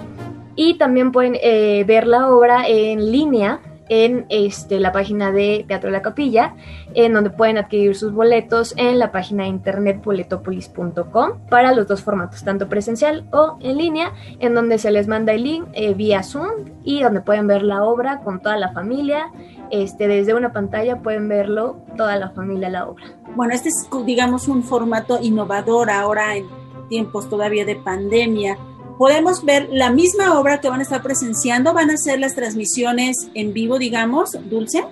[0.54, 3.60] Y también pueden eh, ver la obra en línea
[3.92, 6.54] en este, la página de Teatro La Capilla,
[6.94, 12.00] en donde pueden adquirir sus boletos en la página de internet boletopolis.com para los dos
[12.00, 16.22] formatos, tanto presencial o en línea, en donde se les manda el link eh, vía
[16.22, 19.30] Zoom y donde pueden ver la obra con toda la familia.
[19.70, 23.04] Este, desde una pantalla pueden verlo toda la familia la obra.
[23.36, 26.46] Bueno, este es, digamos, un formato innovador ahora en
[26.88, 28.56] tiempos todavía de pandemia
[29.02, 33.30] podemos ver la misma obra que van a estar presenciando, van a ser las transmisiones
[33.34, 34.84] en vivo, digamos, Dulce.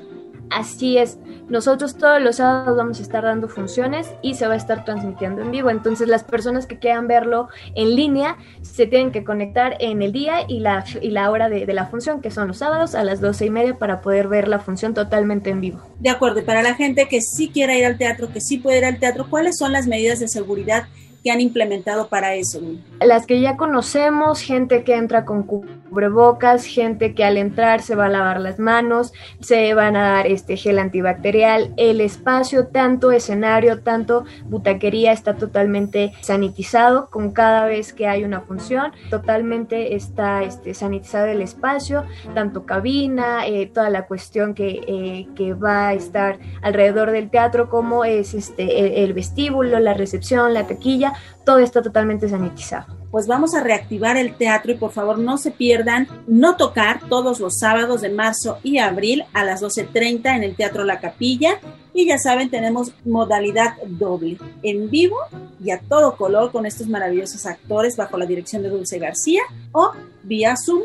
[0.50, 1.16] Así es,
[1.48, 5.42] nosotros todos los sábados vamos a estar dando funciones y se va a estar transmitiendo
[5.42, 5.70] en vivo.
[5.70, 10.38] Entonces las personas que quieran verlo en línea se tienen que conectar en el día
[10.48, 13.20] y la, y la hora de, de la función, que son los sábados a las
[13.20, 15.82] doce y media para poder ver la función totalmente en vivo.
[16.00, 18.78] De acuerdo, y para la gente que sí quiera ir al teatro, que sí puede
[18.78, 20.88] ir al teatro, ¿cuáles son las medidas de seguridad
[21.22, 22.60] que han implementado para eso?
[23.00, 25.42] Las que ya conocemos, gente que entra con
[25.90, 30.26] cubrebocas, gente que al entrar se va a lavar las manos, se van a dar
[30.26, 37.92] este gel antibacterial, el espacio, tanto escenario, tanto butaquería está totalmente sanitizado con cada vez
[37.92, 44.06] que hay una función, totalmente está este, sanitizado el espacio, tanto cabina, eh, toda la
[44.06, 49.12] cuestión que, eh, que, va a estar alrededor del teatro, como es este, el, el
[49.12, 51.12] vestíbulo, la recepción, la taquilla,
[51.44, 52.99] todo está totalmente sanitizado.
[53.10, 57.40] Pues vamos a reactivar el teatro y por favor no se pierdan No Tocar todos
[57.40, 61.58] los sábados de marzo y abril a las 12.30 en el Teatro La Capilla.
[61.92, 65.16] Y ya saben, tenemos modalidad doble, en vivo
[65.62, 69.42] y a todo color con estos maravillosos actores bajo la dirección de Dulce García
[69.72, 69.92] o
[70.22, 70.82] vía Zoom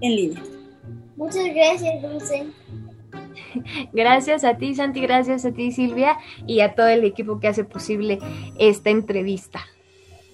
[0.00, 0.42] en línea.
[1.16, 2.46] Muchas gracias, Dulce.
[3.92, 7.64] Gracias a ti, Santi, gracias a ti, Silvia, y a todo el equipo que hace
[7.64, 8.18] posible
[8.58, 9.60] esta entrevista.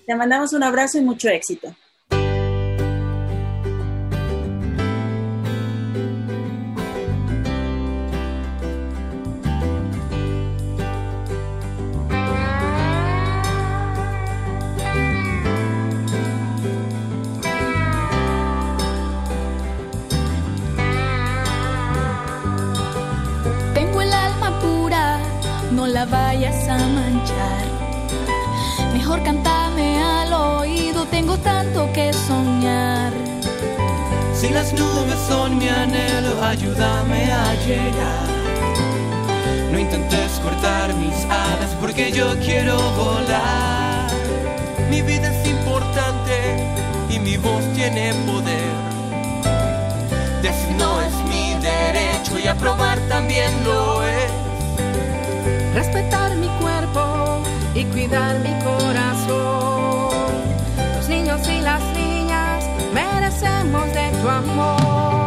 [0.06, 1.74] Te mandamos un abrazo y mucho éxito.
[35.28, 38.28] Son mi anhelo, ayúdame a llegar.
[39.70, 44.10] No intentes cortar mis alas porque yo quiero volar.
[44.90, 46.36] Mi vida es importante
[47.08, 48.74] y mi voz tiene poder.
[50.42, 54.30] Decir no es mi derecho y aprobar también lo es.
[55.74, 57.42] Respetar mi cuerpo
[57.74, 60.32] y cuidar mi corazón.
[60.96, 61.93] Los niños y las
[63.44, 65.23] merecemos de tu amor.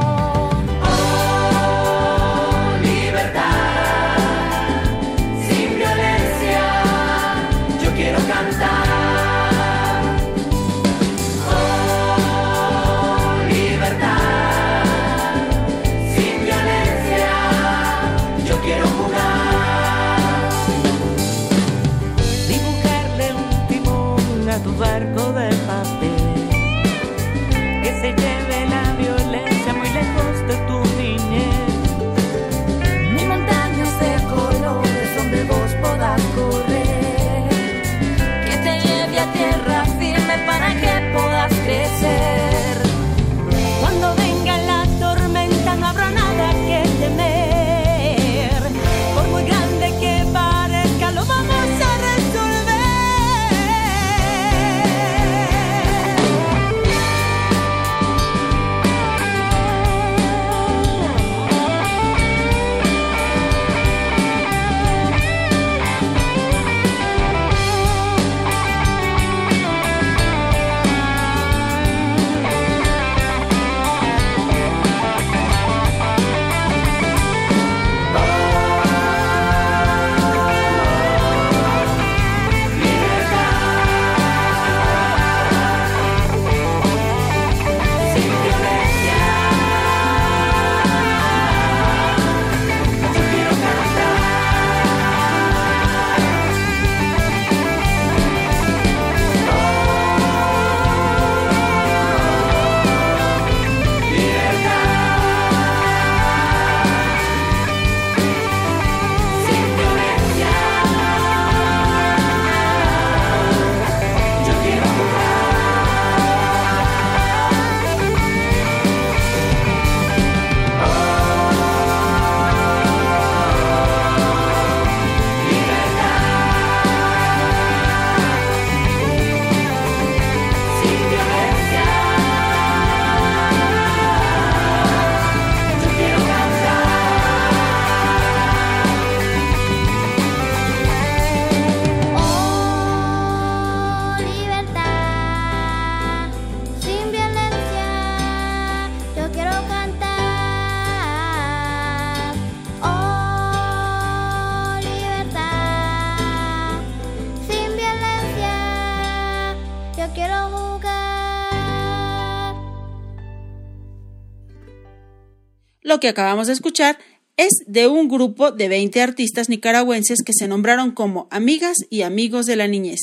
[165.98, 167.00] Lo que acabamos de escuchar
[167.37, 172.45] es de un grupo de 20 artistas nicaragüenses que se nombraron como Amigas y Amigos
[172.45, 173.00] de la Niñez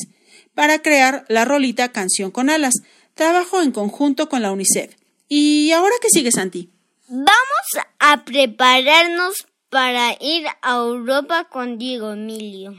[0.53, 2.75] para crear la rolita Canción con Alas.
[3.13, 4.95] Trabajo en conjunto con la UNICEF.
[5.27, 6.69] ¿Y ahora qué sigue, Santi?
[7.09, 12.75] Vamos a prepararnos para ir a Europa con Diego Emilio.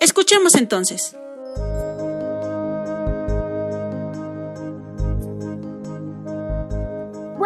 [0.00, 1.14] Escuchemos entonces.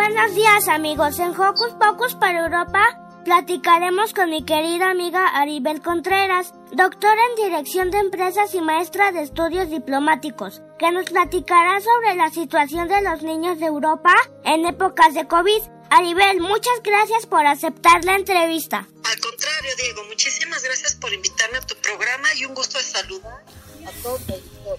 [0.00, 2.84] Buenos días amigos, en Hocus Pocus para Europa
[3.24, 9.22] platicaremos con mi querida amiga Aribel Contreras, doctora en Dirección de Empresas y maestra de
[9.22, 15.14] Estudios Diplomáticos, que nos platicará sobre la situación de los niños de Europa en épocas
[15.14, 15.62] de COVID.
[15.90, 18.86] Aribel, muchas gracias por aceptar la entrevista.
[19.02, 23.42] Al contrario, Diego, muchísimas gracias por invitarme a tu programa y un gusto de saludar
[23.84, 24.78] a todos los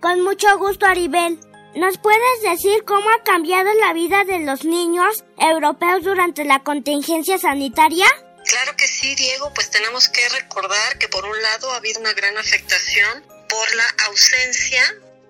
[0.00, 1.38] Con mucho gusto, Aribel.
[1.78, 7.38] ¿Nos puedes decir cómo ha cambiado la vida de los niños europeos durante la contingencia
[7.38, 8.04] sanitaria?
[8.44, 12.14] Claro que sí, Diego, pues tenemos que recordar que por un lado ha habido una
[12.14, 14.82] gran afectación por la ausencia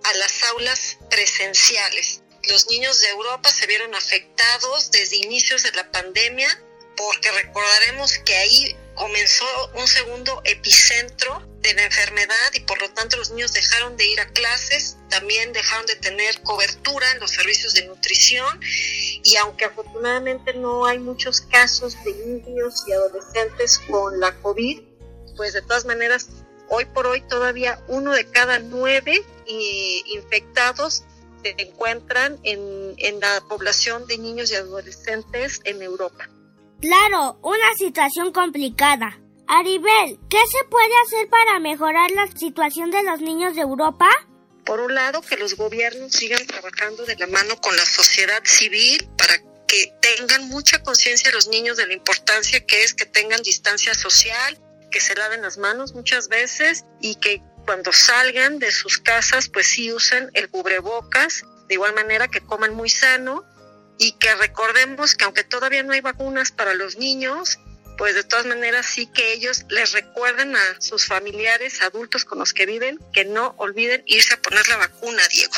[0.05, 2.23] a las aulas presenciales.
[2.45, 6.49] Los niños de Europa se vieron afectados desde inicios de la pandemia
[6.97, 9.45] porque recordaremos que ahí comenzó
[9.75, 14.21] un segundo epicentro de la enfermedad y por lo tanto los niños dejaron de ir
[14.21, 18.61] a clases, también dejaron de tener cobertura en los servicios de nutrición
[19.25, 24.81] y aunque afortunadamente no hay muchos casos de niños y adolescentes con la COVID,
[25.37, 26.29] pues de todas maneras
[26.69, 31.05] hoy por hoy todavía uno de cada nueve infectados
[31.43, 36.29] se encuentran en, en la población de niños y adolescentes en Europa.
[36.81, 39.19] Claro, una situación complicada.
[39.51, 44.07] Aribel, ¿qué se puede hacer para mejorar la situación de los niños de Europa?
[44.67, 49.09] Por un lado, que los gobiernos sigan trabajando de la mano con la sociedad civil
[49.17, 53.95] para que tengan mucha conciencia los niños de la importancia que es que tengan distancia
[53.95, 54.59] social,
[54.91, 59.69] que se laven las manos muchas veces y que cuando salgan de sus casas pues
[59.69, 63.45] sí usen el cubrebocas, de igual manera que coman muy sano
[63.99, 67.59] y que recordemos que aunque todavía no hay vacunas para los niños,
[67.99, 72.55] pues de todas maneras sí que ellos les recuerden a sus familiares, adultos con los
[72.55, 75.55] que viven, que no olviden irse a poner la vacuna, Diego.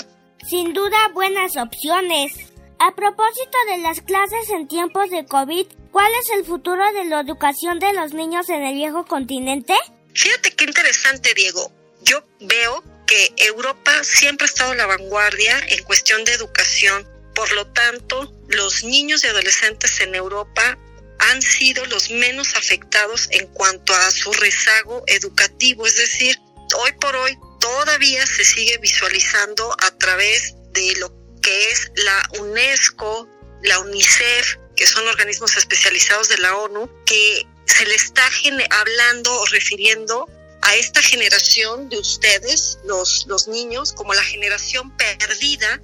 [0.49, 2.32] Sin duda, buenas opciones.
[2.78, 7.20] A propósito de las clases en tiempos de COVID, ¿cuál es el futuro de la
[7.20, 9.74] educación de los niños en el viejo continente?
[10.14, 11.70] Fíjate qué interesante, Diego.
[12.03, 17.07] Yo veo que Europa siempre ha estado a la vanguardia en cuestión de educación.
[17.34, 20.78] Por lo tanto, los niños y adolescentes en Europa
[21.21, 26.39] han sido los menos afectados en cuanto a su rezago educativo, es decir,
[26.77, 31.12] hoy por hoy todavía se sigue visualizando a través de lo
[31.43, 33.29] que es la UNESCO,
[33.62, 38.29] la UNICEF, que son organismos especializados de la ONU, que se le está
[38.71, 40.27] hablando o refiriendo
[40.62, 45.83] a esta generación de ustedes, los, los niños, como la generación perdida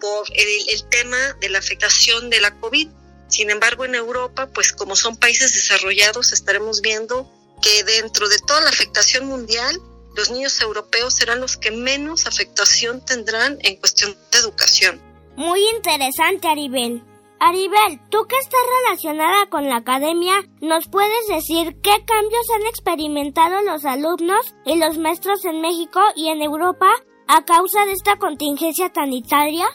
[0.00, 2.88] por el, el tema de la afectación de la COVID.
[3.28, 7.30] Sin embargo, en Europa, pues como son países desarrollados, estaremos viendo
[7.62, 9.80] que dentro de toda la afectación mundial,
[10.16, 15.00] los niños europeos serán los que menos afectación tendrán en cuestión de educación.
[15.36, 17.02] Muy interesante, Aribel.
[17.40, 23.62] Aribel, tú que estás relacionada con la academia, ¿nos puedes decir qué cambios han experimentado
[23.62, 26.88] los alumnos y los maestros en México y en Europa
[27.28, 29.66] a causa de esta contingencia sanitaria?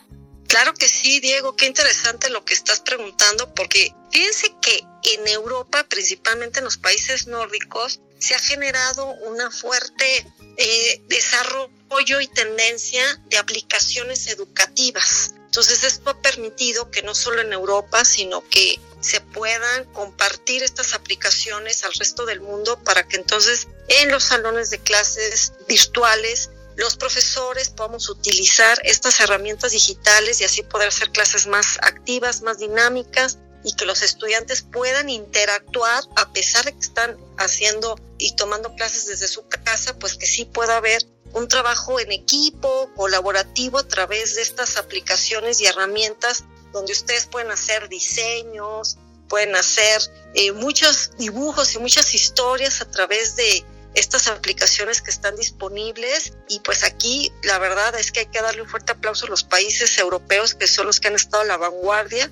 [0.47, 5.85] Claro que sí, Diego, qué interesante lo que estás preguntando, porque fíjense que en Europa,
[5.89, 10.25] principalmente en los países nórdicos, se ha generado una fuerte
[10.57, 15.33] eh, desarrollo y tendencia de aplicaciones educativas.
[15.45, 20.93] Entonces esto ha permitido que no solo en Europa, sino que se puedan compartir estas
[20.93, 26.95] aplicaciones al resto del mundo para que entonces en los salones de clases virtuales los
[26.97, 33.37] profesores podamos utilizar estas herramientas digitales y así poder hacer clases más activas, más dinámicas
[33.63, 39.07] y que los estudiantes puedan interactuar a pesar de que están haciendo y tomando clases
[39.07, 44.35] desde su casa, pues que sí pueda haber un trabajo en equipo, colaborativo a través
[44.35, 48.97] de estas aplicaciones y herramientas donde ustedes pueden hacer diseños,
[49.29, 50.01] pueden hacer
[50.35, 53.63] eh, muchos dibujos y muchas historias a través de
[53.95, 58.61] estas aplicaciones que están disponibles y pues aquí la verdad es que hay que darle
[58.61, 61.57] un fuerte aplauso a los países europeos que son los que han estado a la
[61.57, 62.29] vanguardia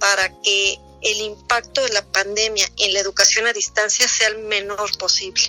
[0.00, 4.96] para que el impacto de la pandemia en la educación a distancia sea el menor
[4.98, 5.42] posible.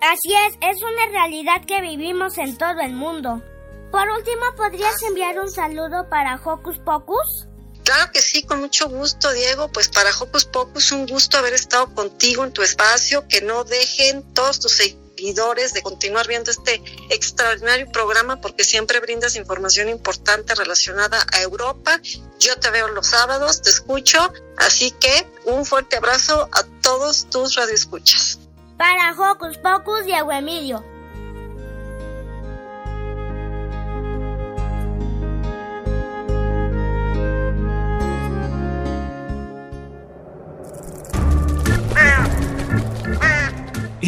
[0.00, 3.42] Así es, es una realidad que vivimos en todo el mundo.
[3.90, 7.48] Por último, ¿podrías enviar un saludo para Hocus Pocus?
[7.86, 9.68] Claro que sí, con mucho gusto, Diego.
[9.68, 13.28] Pues para Hocus Pocus, un gusto haber estado contigo en tu espacio.
[13.28, 19.36] Que no dejen todos tus seguidores de continuar viendo este extraordinario programa porque siempre brindas
[19.36, 22.00] información importante relacionada a Europa.
[22.40, 24.32] Yo te veo los sábados, te escucho.
[24.56, 28.40] Así que un fuerte abrazo a todos tus radioescuchas.
[28.76, 30.84] Para Hocus Pocus, Diego Emilio.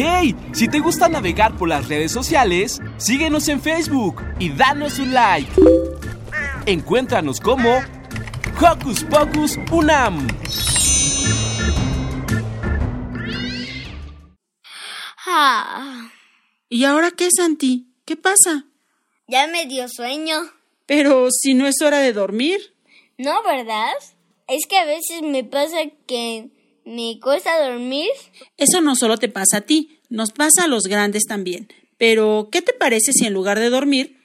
[0.01, 0.37] ¡Hey!
[0.53, 5.51] Si te gusta navegar por las redes sociales, síguenos en Facebook y danos un like.
[6.67, 7.81] Encuéntranos como
[8.61, 10.25] Hocus Pocus Unam.
[15.27, 16.13] Ah,
[16.69, 17.89] ¿Y ahora qué, Santi?
[18.05, 18.67] ¿Qué pasa?
[19.27, 20.37] ya me dio sueño.
[20.87, 22.73] Pero si no es hora de dormir.
[23.17, 23.95] No, ¿verdad?
[24.47, 26.51] Es que a veces me pasa que
[26.89, 28.09] me cuesta dormir.
[28.57, 31.69] Eso no solo te pasa a ti, nos pasa a los grandes también.
[31.99, 34.19] Pero, ¿qué te parece si en lugar de dormir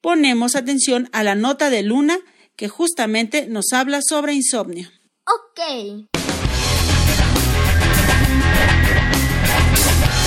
[0.00, 2.18] ponemos atención a la nota de Luna
[2.56, 4.88] que justamente nos habla sobre insomnio?
[5.26, 6.06] Ok.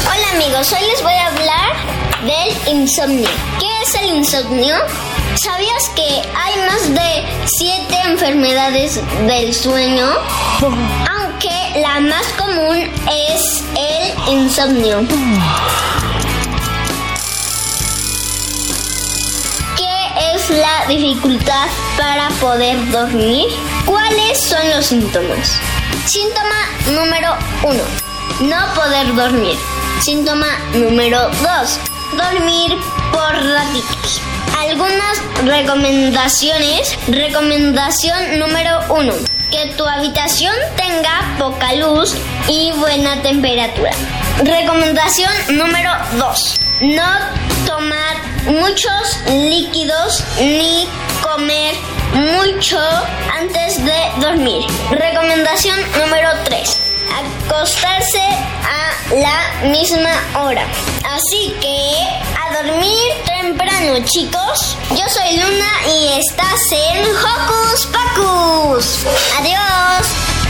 [0.06, 1.76] Hola amigos, hoy les voy a hablar
[2.26, 3.30] del insomnio.
[3.60, 4.76] ¿Qué es el insomnio?
[5.36, 6.04] ¿Sabías que
[6.36, 10.08] hay más de 7 enfermedades del sueño?
[11.76, 15.08] La más común es el insomnio.
[19.78, 21.68] ¿Qué es la dificultad
[21.98, 23.46] para poder dormir?
[23.86, 25.54] ¿Cuáles son los síntomas?
[26.08, 27.80] Síntoma número 1.
[28.42, 29.58] No poder dormir.
[30.02, 31.80] Síntoma número 2.
[32.18, 32.78] Dormir
[33.14, 34.20] por ratitos.
[34.60, 36.98] Algunas recomendaciones.
[37.08, 39.31] Recomendación número 1.
[39.52, 42.16] Que tu habitación tenga poca luz
[42.48, 43.92] y buena temperatura.
[44.44, 46.60] Recomendación número 2.
[46.82, 47.20] No
[47.66, 50.88] tomar muchos líquidos ni
[51.22, 51.76] comer
[52.14, 52.80] mucho
[53.38, 54.64] antes de dormir.
[54.90, 56.92] Recomendación número 3
[57.52, 60.66] acostarse a la misma hora.
[61.04, 64.78] Así que dormir temprano, chicos.
[64.92, 69.06] Yo soy Luna y estás en Hocus Pocus.
[69.40, 70.41] Adiós.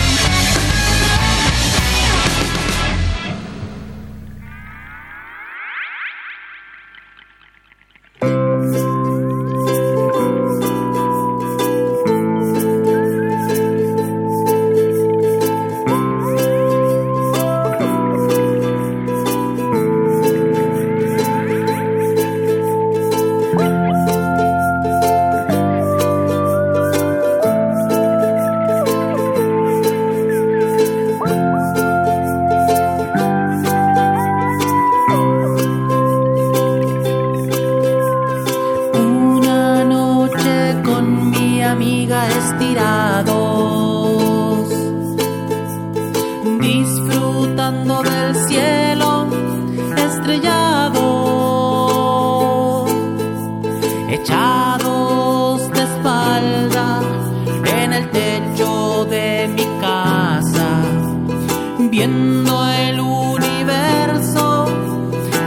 [62.02, 64.66] Viendo el universo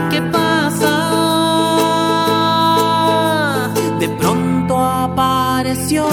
[0.09, 0.93] que pasa.
[3.99, 6.07] De pronto apareció,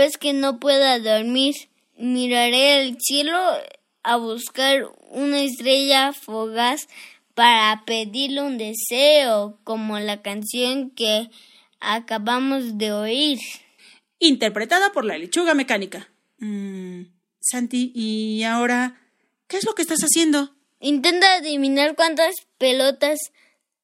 [0.00, 1.54] vez que no pueda dormir,
[1.96, 3.38] miraré al cielo
[4.02, 6.88] a buscar una estrella fugaz
[7.34, 11.30] para pedirle un deseo, como la canción que
[11.80, 13.38] acabamos de oír.
[14.18, 16.08] Interpretada por la lechuga mecánica.
[16.38, 17.02] Mm,
[17.40, 19.00] Santi, ¿y ahora
[19.46, 20.54] qué es lo que estás haciendo?
[20.80, 23.18] Intenta adivinar cuántas pelotas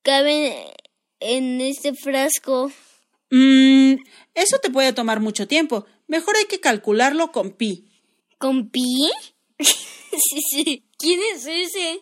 [0.03, 0.55] caben
[1.21, 2.73] en este frasco.
[3.31, 3.97] Mm,
[4.35, 5.87] eso te puede tomar mucho tiempo.
[6.07, 7.89] Mejor hay que calcularlo con pi.
[8.39, 9.11] ¿Con pi?
[9.59, 10.85] sí, sí.
[10.99, 12.01] ¿Quién es ese?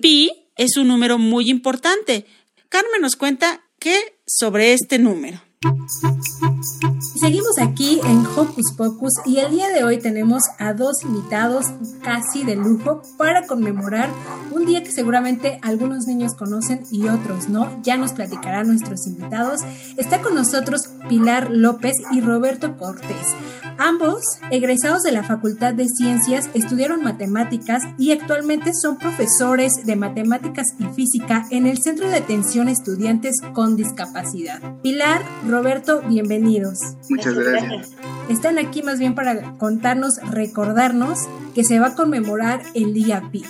[0.00, 2.26] Pi es un número muy importante.
[2.68, 5.42] Carmen nos cuenta qué sobre este número.
[7.20, 11.66] Seguimos aquí en Hocus Pocus y el día de hoy tenemos a dos invitados
[12.02, 14.10] casi de lujo para conmemorar
[14.52, 17.80] un día que seguramente algunos niños conocen y otros no.
[17.82, 19.60] Ya nos platicarán nuestros invitados.
[19.96, 23.34] Está con nosotros Pilar López y Roberto Cortés.
[23.78, 30.66] Ambos, egresados de la Facultad de Ciencias, estudiaron matemáticas y actualmente son profesores de matemáticas
[30.78, 34.60] y física en el Centro de Atención Estudiantes con Discapacidad.
[34.82, 36.78] Pilar, Roberto, bienvenidos.
[37.08, 37.90] Muchas gracias.
[38.28, 41.20] Están aquí más bien para contarnos, recordarnos
[41.54, 43.44] que se va a conmemorar el día Pi.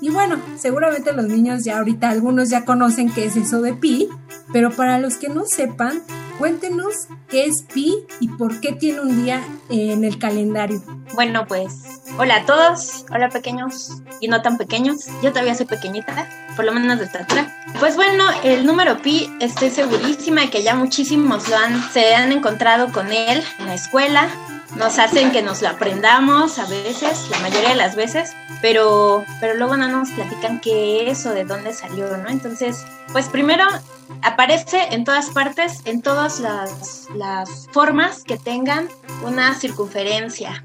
[0.00, 4.08] Y bueno, seguramente los niños ya ahorita algunos ya conocen qué es eso de Pi,
[4.52, 6.02] pero para los que no sepan,
[6.38, 10.82] cuéntenos qué es Pi y por qué tiene un día en el calendario.
[11.14, 11.82] Bueno, pues
[12.18, 15.06] hola a todos, hola pequeños y no tan pequeños.
[15.22, 17.54] Yo todavía soy pequeñita, por lo menos de estatura.
[17.78, 22.92] Pues bueno, el número pi estoy segurísima que ya muchísimos lo han, se han encontrado
[22.92, 24.28] con él en la escuela.
[24.76, 28.32] Nos hacen que nos lo aprendamos a veces, la mayoría de las veces,
[28.62, 32.30] pero, pero luego no nos platican qué es o de dónde salió, ¿no?
[32.30, 33.64] Entonces, pues primero
[34.22, 38.88] aparece en todas partes, en todas las formas que tengan
[39.22, 40.64] una circunferencia.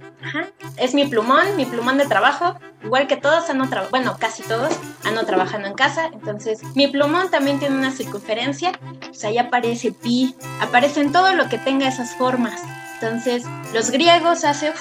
[0.78, 3.62] Es mi plumón, mi plumón de trabajo, igual que todos han
[3.92, 9.24] bueno, casi todos han trabajando en casa, entonces mi plumón también tiene una circunferencia, pues
[9.24, 12.62] ahí aparece pi, aparece en todo lo que tenga esas formas.
[13.00, 13.44] Entonces,
[13.74, 14.74] los griegos hace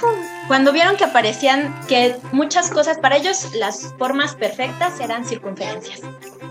[0.48, 6.00] cuando vieron que aparecían que muchas cosas para ellos las formas perfectas eran circunferencias.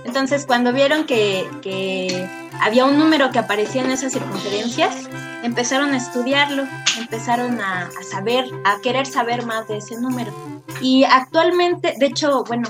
[0.06, 2.30] Entonces, cuando vieron que,
[2.62, 5.10] había un número que aparecía en esas circunferencias,
[5.44, 6.64] empezaron a estudiarlo,
[7.00, 10.32] empezaron a saber, a querer saber más de ese número.
[10.80, 12.70] Y actualmente, de hecho, bueno,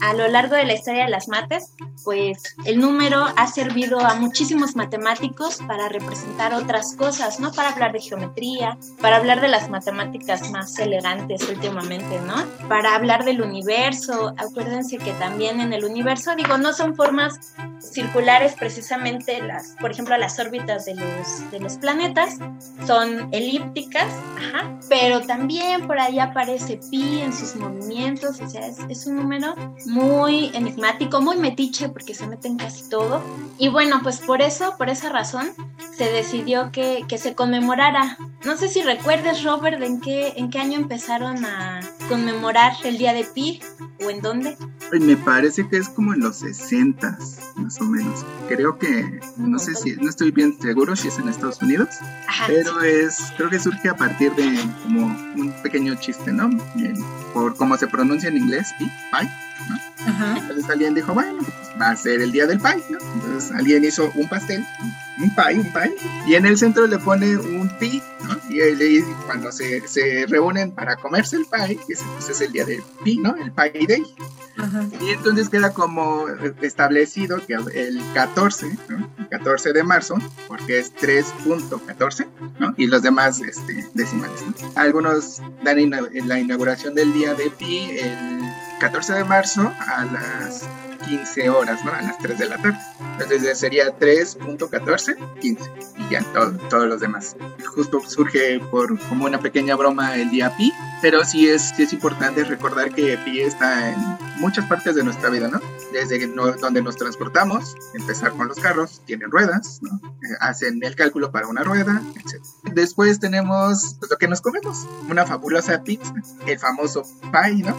[0.00, 1.72] a lo largo de la historia de las mates,
[2.04, 7.52] pues el número ha servido a muchísimos matemáticos para representar otras cosas, ¿no?
[7.52, 12.34] Para hablar de geometría, para hablar de las matemáticas más elegantes últimamente, ¿no?
[12.68, 14.34] Para hablar del universo.
[14.36, 20.16] Acuérdense que también en el universo, digo, no son formas circulares precisamente las, por ejemplo,
[20.16, 22.38] las órbitas de los, de los planetas,
[22.86, 28.78] son elípticas, ajá, pero también por ahí aparece pi en sus movimientos, o sea, es,
[28.88, 29.54] es un número
[29.86, 33.22] muy enigmático, muy metiche porque se mete en casi todo.
[33.58, 35.48] Y bueno, pues por eso, por esa razón,
[35.96, 38.18] se decidió que, que se conmemorara.
[38.44, 43.12] No sé si recuerdes, Robert, en qué, en qué año empezaron a conmemorar el día
[43.12, 43.60] de Pi
[44.04, 44.56] o en dónde.
[44.92, 47.18] Me parece que es como en los 60
[47.56, 48.24] más o menos.
[48.48, 51.88] Creo que, no sé si, no estoy bien seguro si es en Estados Unidos,
[52.28, 56.50] Ajá, pero es, creo que surge a partir de como un pequeño chiste, ¿no?
[57.32, 59.30] Por cómo se pronuncia en inglés, pi, pie,
[59.68, 60.10] ¿no?
[60.10, 60.36] Ajá.
[60.38, 62.98] Entonces alguien dijo, bueno, pues va a ser el día del pie, ¿no?
[63.14, 64.64] Entonces alguien hizo un pastel,
[65.18, 65.94] un pie, un pie,
[66.26, 68.38] y en el centro le pone un pi, ¿no?
[68.48, 72.82] Y cuando se, se reúnen para comerse el pie, ese pues es el día del
[73.02, 73.34] pi, ¿no?
[73.36, 74.02] El pie day.
[74.56, 74.86] Ajá.
[75.00, 76.26] Y entonces queda como
[76.62, 79.10] establecido que el 14, ¿no?
[79.18, 82.26] el 14 de marzo, porque es 3.14,
[82.60, 82.74] ¿no?
[82.76, 84.54] Y los demás este, decimales, ¿no?
[84.76, 88.43] Algunos dan la inauguración del día de Pi el
[88.80, 90.66] 14 de marzo a las
[91.06, 91.92] 15 horas, ¿no?
[91.92, 92.78] A las 3 de la tarde.
[93.18, 95.70] Entonces sería 3.14, 15.
[95.98, 97.36] Y ya todo- todos los demás.
[97.74, 101.92] Justo surge por como una pequeña broma el día Pi, pero sí es, sí es
[101.92, 103.98] importante recordar que Pi está en
[104.38, 105.60] muchas partes de nuestra vida, ¿no?
[105.92, 110.00] Desde no- donde nos transportamos, empezar con los carros, tienen ruedas, ¿no?
[110.04, 112.42] Eh, hacen el cálculo para una rueda, etc.
[112.72, 116.12] Después tenemos pues, lo que nos comemos, una fabulosa pizza,
[116.46, 117.76] el famoso pie, ¿no?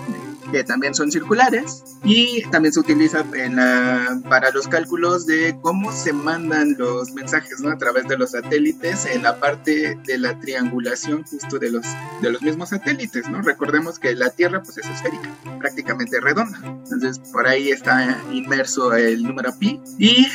[0.51, 5.57] Que también son circulares y también se utiliza utiliza en la, para los cálculos de
[5.61, 7.69] cómo se mandan los mensajes ¿no?
[7.69, 11.85] a través de los satélites en la parte de la triangulación justo de los,
[12.21, 13.27] de los mismos satélites.
[13.29, 13.41] ¿no?
[13.41, 16.59] Recordemos que la Tierra pues, es esférica, prácticamente redonda.
[16.63, 19.81] Entonces por ahí está inmerso el número pi.
[19.97, 20.27] Y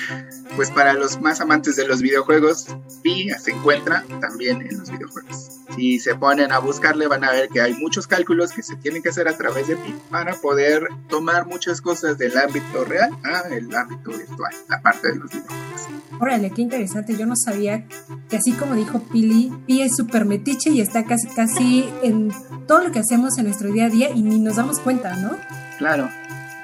[0.56, 2.66] pues para los más amantes de los videojuegos,
[3.02, 5.60] pi se encuentra también en los videojuegos.
[5.74, 9.02] Si se ponen a buscarle van a ver que hay muchos cálculos que se tienen
[9.02, 13.74] que hacer a través de pi para poder tomar muchas cosas del ámbito real al
[13.74, 15.88] ámbito virtual, la parte de los videojuegos.
[16.20, 17.16] Órale, qué interesante.
[17.16, 17.86] Yo no sabía
[18.28, 22.30] que así como dijo Pili, Pi es súper metiche y está casi casi en
[22.66, 25.36] todo lo que hacemos en nuestro día a día y ni nos damos cuenta, ¿no?
[25.78, 26.08] Claro.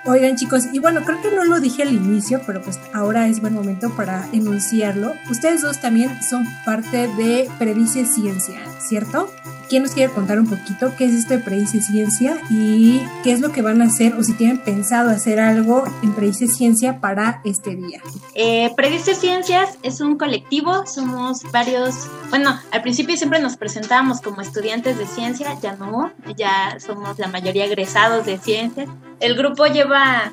[0.04, 3.40] Oigan chicos, y bueno, creo que no lo dije al inicio, pero pues ahora es
[3.40, 5.12] buen momento para enunciarlo.
[5.28, 9.28] Ustedes dos también son parte de Predice Ciencia, ¿cierto?
[9.68, 13.40] ¿Quién nos quiere contar un poquito qué es esto de Predice Ciencia y qué es
[13.40, 17.40] lo que van a hacer o si tienen pensado hacer algo en Predice Ciencia para
[17.44, 18.00] este día?
[18.34, 24.40] Eh, Predice Ciencias es un colectivo, somos varios, bueno, al principio siempre nos presentábamos como
[24.40, 28.88] estudiantes de ciencia, ya no, ya somos la mayoría egresados de ciencias.
[29.18, 30.32] El grupo lleva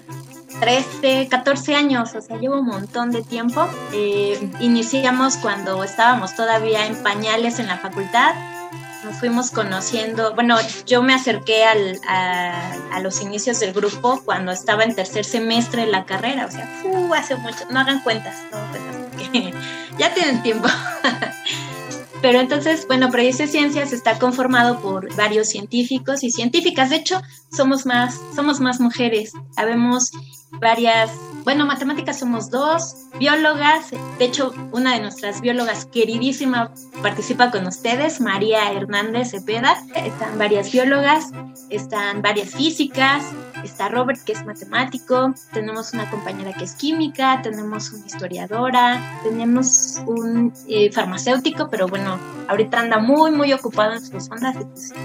[0.59, 3.67] 13, 14 años, o sea, lleva un montón de tiempo.
[3.93, 8.35] Eh, iniciamos cuando estábamos todavía en pañales en la facultad.
[9.03, 14.83] Nos fuimos conociendo, bueno, yo me acerqué al, a, los inicios del grupo cuando estaba
[14.83, 18.59] en tercer semestre de la carrera, o sea, uh, hace mucho, no hagan cuentas, no
[18.69, 19.53] cuentas, porque
[19.97, 20.67] ya tienen tiempo.
[22.21, 26.89] Pero entonces, bueno, Predice Ciencias está conformado por varios científicos y científicas.
[26.89, 29.33] De hecho, somos más, somos más mujeres.
[29.57, 30.11] Habemos
[30.59, 31.11] varias,
[31.43, 33.91] bueno, matemáticas somos dos, biólogas.
[34.17, 39.77] De hecho, una de nuestras biólogas queridísima participa con ustedes, María Hernández Cepeda.
[39.95, 41.31] Están varias biólogas,
[41.69, 43.23] están varias físicas,
[43.63, 50.01] está Robert que es matemático, tenemos una compañera que es química, tenemos una historiadora, tenemos
[50.05, 54.55] un eh, farmacéutico, pero bueno, ahorita anda muy, muy ocupado en sus ondas.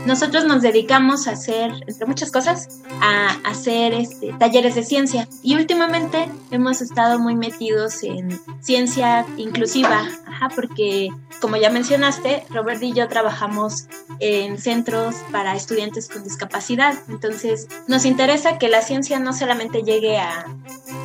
[0.07, 5.55] Nosotros nos dedicamos a hacer, entre muchas cosas, a hacer este, talleres de ciencia y
[5.55, 11.11] últimamente hemos estado muy metidos en ciencia inclusiva, ajá, porque
[11.41, 13.87] como ya mencionaste, Robert y yo trabajamos
[14.21, 20.19] en centros para estudiantes con discapacidad, entonces nos interesa que la ciencia no solamente llegue
[20.19, 20.47] a,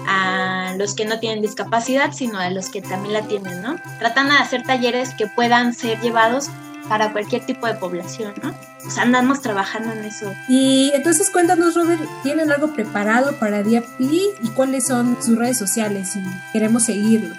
[0.07, 3.75] a los que no tienen discapacidad, sino a los que también la tienen, ¿no?
[3.99, 6.49] Tratando de hacer talleres que puedan ser llevados
[6.87, 8.53] para cualquier tipo de población, ¿no?
[8.89, 10.33] Sea, andamos trabajando en eso.
[10.47, 15.57] Y entonces cuéntanos, Robert, ¿tienen algo preparado para Día Pi y cuáles son sus redes
[15.57, 16.21] sociales si
[16.51, 17.37] queremos seguirlos?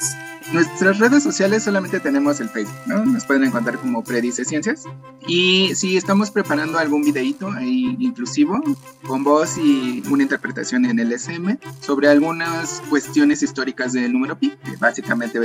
[0.52, 3.04] Nuestras redes sociales solamente tenemos el Facebook, ¿no?
[3.04, 4.84] Nos pueden encontrar como Predice Ciencias.
[5.26, 8.60] Y sí, estamos preparando algún videíto ahí inclusivo,
[9.06, 14.52] con voz y una interpretación en el SM, sobre algunas cuestiones históricas del número pi,
[14.78, 15.40] básicamente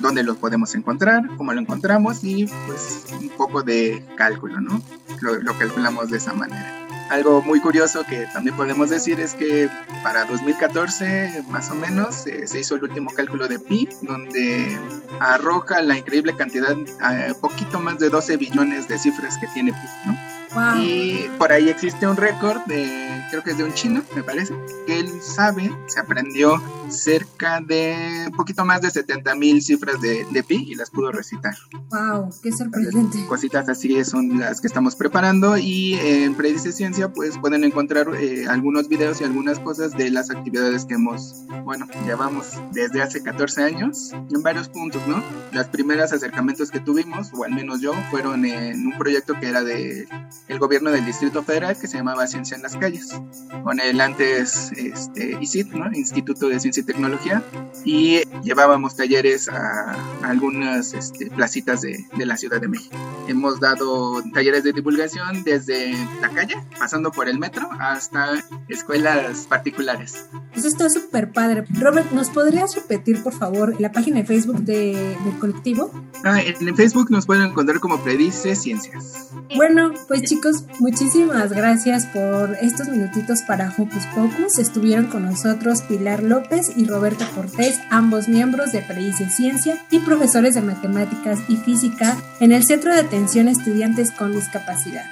[0.00, 4.82] dónde lo podemos encontrar, cómo lo encontramos y pues un poco de cálculo, ¿no?
[5.20, 6.87] Lo calculamos de esa manera.
[7.10, 9.70] Algo muy curioso que también podemos decir es que
[10.02, 14.78] para 2014, más o menos, eh, se hizo el último cálculo de pi, donde
[15.18, 19.78] arroja la increíble cantidad, eh, poquito más de 12 billones de cifras que tiene pi,
[20.06, 20.27] ¿no?
[20.54, 20.82] Wow.
[20.82, 24.54] Y por ahí existe un récord de, creo que es de un chino, me parece,
[24.86, 30.26] que él sabe, se aprendió cerca de un poquito más de 70 mil cifras de,
[30.30, 31.54] de, pi y las pudo recitar.
[31.90, 32.30] ¡Wow!
[32.42, 33.26] ¡Qué sorprendente!
[33.26, 38.46] Cositas así son las que estamos preparando y en Predice Ciencia pues pueden encontrar eh,
[38.48, 43.64] algunos videos y algunas cosas de las actividades que hemos, bueno, llevamos desde hace 14
[43.64, 45.22] años en varios puntos, ¿no?
[45.52, 49.62] Las primeras acercamientos que tuvimos, o al menos yo, fueron en un proyecto que era
[49.62, 50.08] de
[50.48, 53.14] el gobierno del Distrito Federal que se llamaba Ciencia en las Calles,
[53.62, 55.90] con el antes este, ICIT, ¿no?
[55.92, 57.42] Instituto de Ciencia y Tecnología,
[57.84, 62.96] y llevábamos talleres a, a algunas este, placitas de, de, la Ciudad de México.
[63.28, 70.26] Hemos dado talleres de divulgación desde la calle, pasando por el metro, hasta escuelas particulares.
[70.54, 71.64] Eso está súper padre.
[71.78, 75.90] Robert, ¿nos podrías repetir, por favor, la página de Facebook de, del colectivo?
[76.24, 79.30] Ah, en, en Facebook nos pueden encontrar como Predice Ciencias.
[79.56, 80.37] Bueno, pues chicos,
[80.78, 84.58] muchísimas gracias por estos minutitos para Hocus Pocus.
[84.58, 90.54] Estuvieron con nosotros Pilar López y Roberto Cortés, ambos miembros de Predice Ciencia y profesores
[90.54, 95.04] de matemáticas y física en el Centro de Atención a Estudiantes con Discapacidad.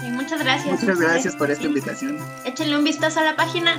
[0.00, 0.80] Sí, muchas gracias.
[0.80, 2.18] Muchas gracias por esta invitación.
[2.44, 3.76] Échenle un vistazo a la página.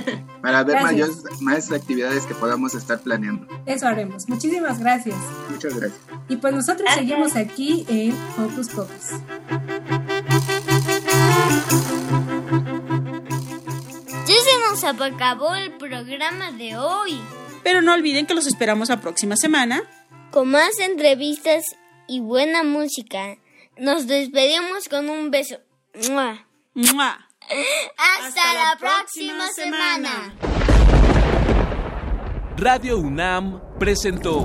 [0.40, 3.46] Para ver mayores, más actividades que podamos estar planeando.
[3.66, 4.28] Eso haremos.
[4.28, 5.16] Muchísimas gracias.
[5.50, 6.00] Muchas gracias.
[6.28, 7.06] Y pues nosotros gracias.
[7.06, 9.95] seguimos aquí en Hocus Pocus.。
[11.56, 11.96] 次
[14.26, 17.20] Ya se nos acabó el programa de hoy.
[17.62, 19.84] Pero no olviden que los esperamos la próxima semana.
[20.32, 21.64] Con más entrevistas
[22.08, 23.36] y buena música.
[23.78, 25.58] Nos despedimos con un beso.
[26.10, 26.44] ¡Mua!
[26.74, 27.28] ¡Mua!
[27.96, 30.34] Hasta, la, próxima, semana.
[32.56, 34.44] Radio UNAM presentó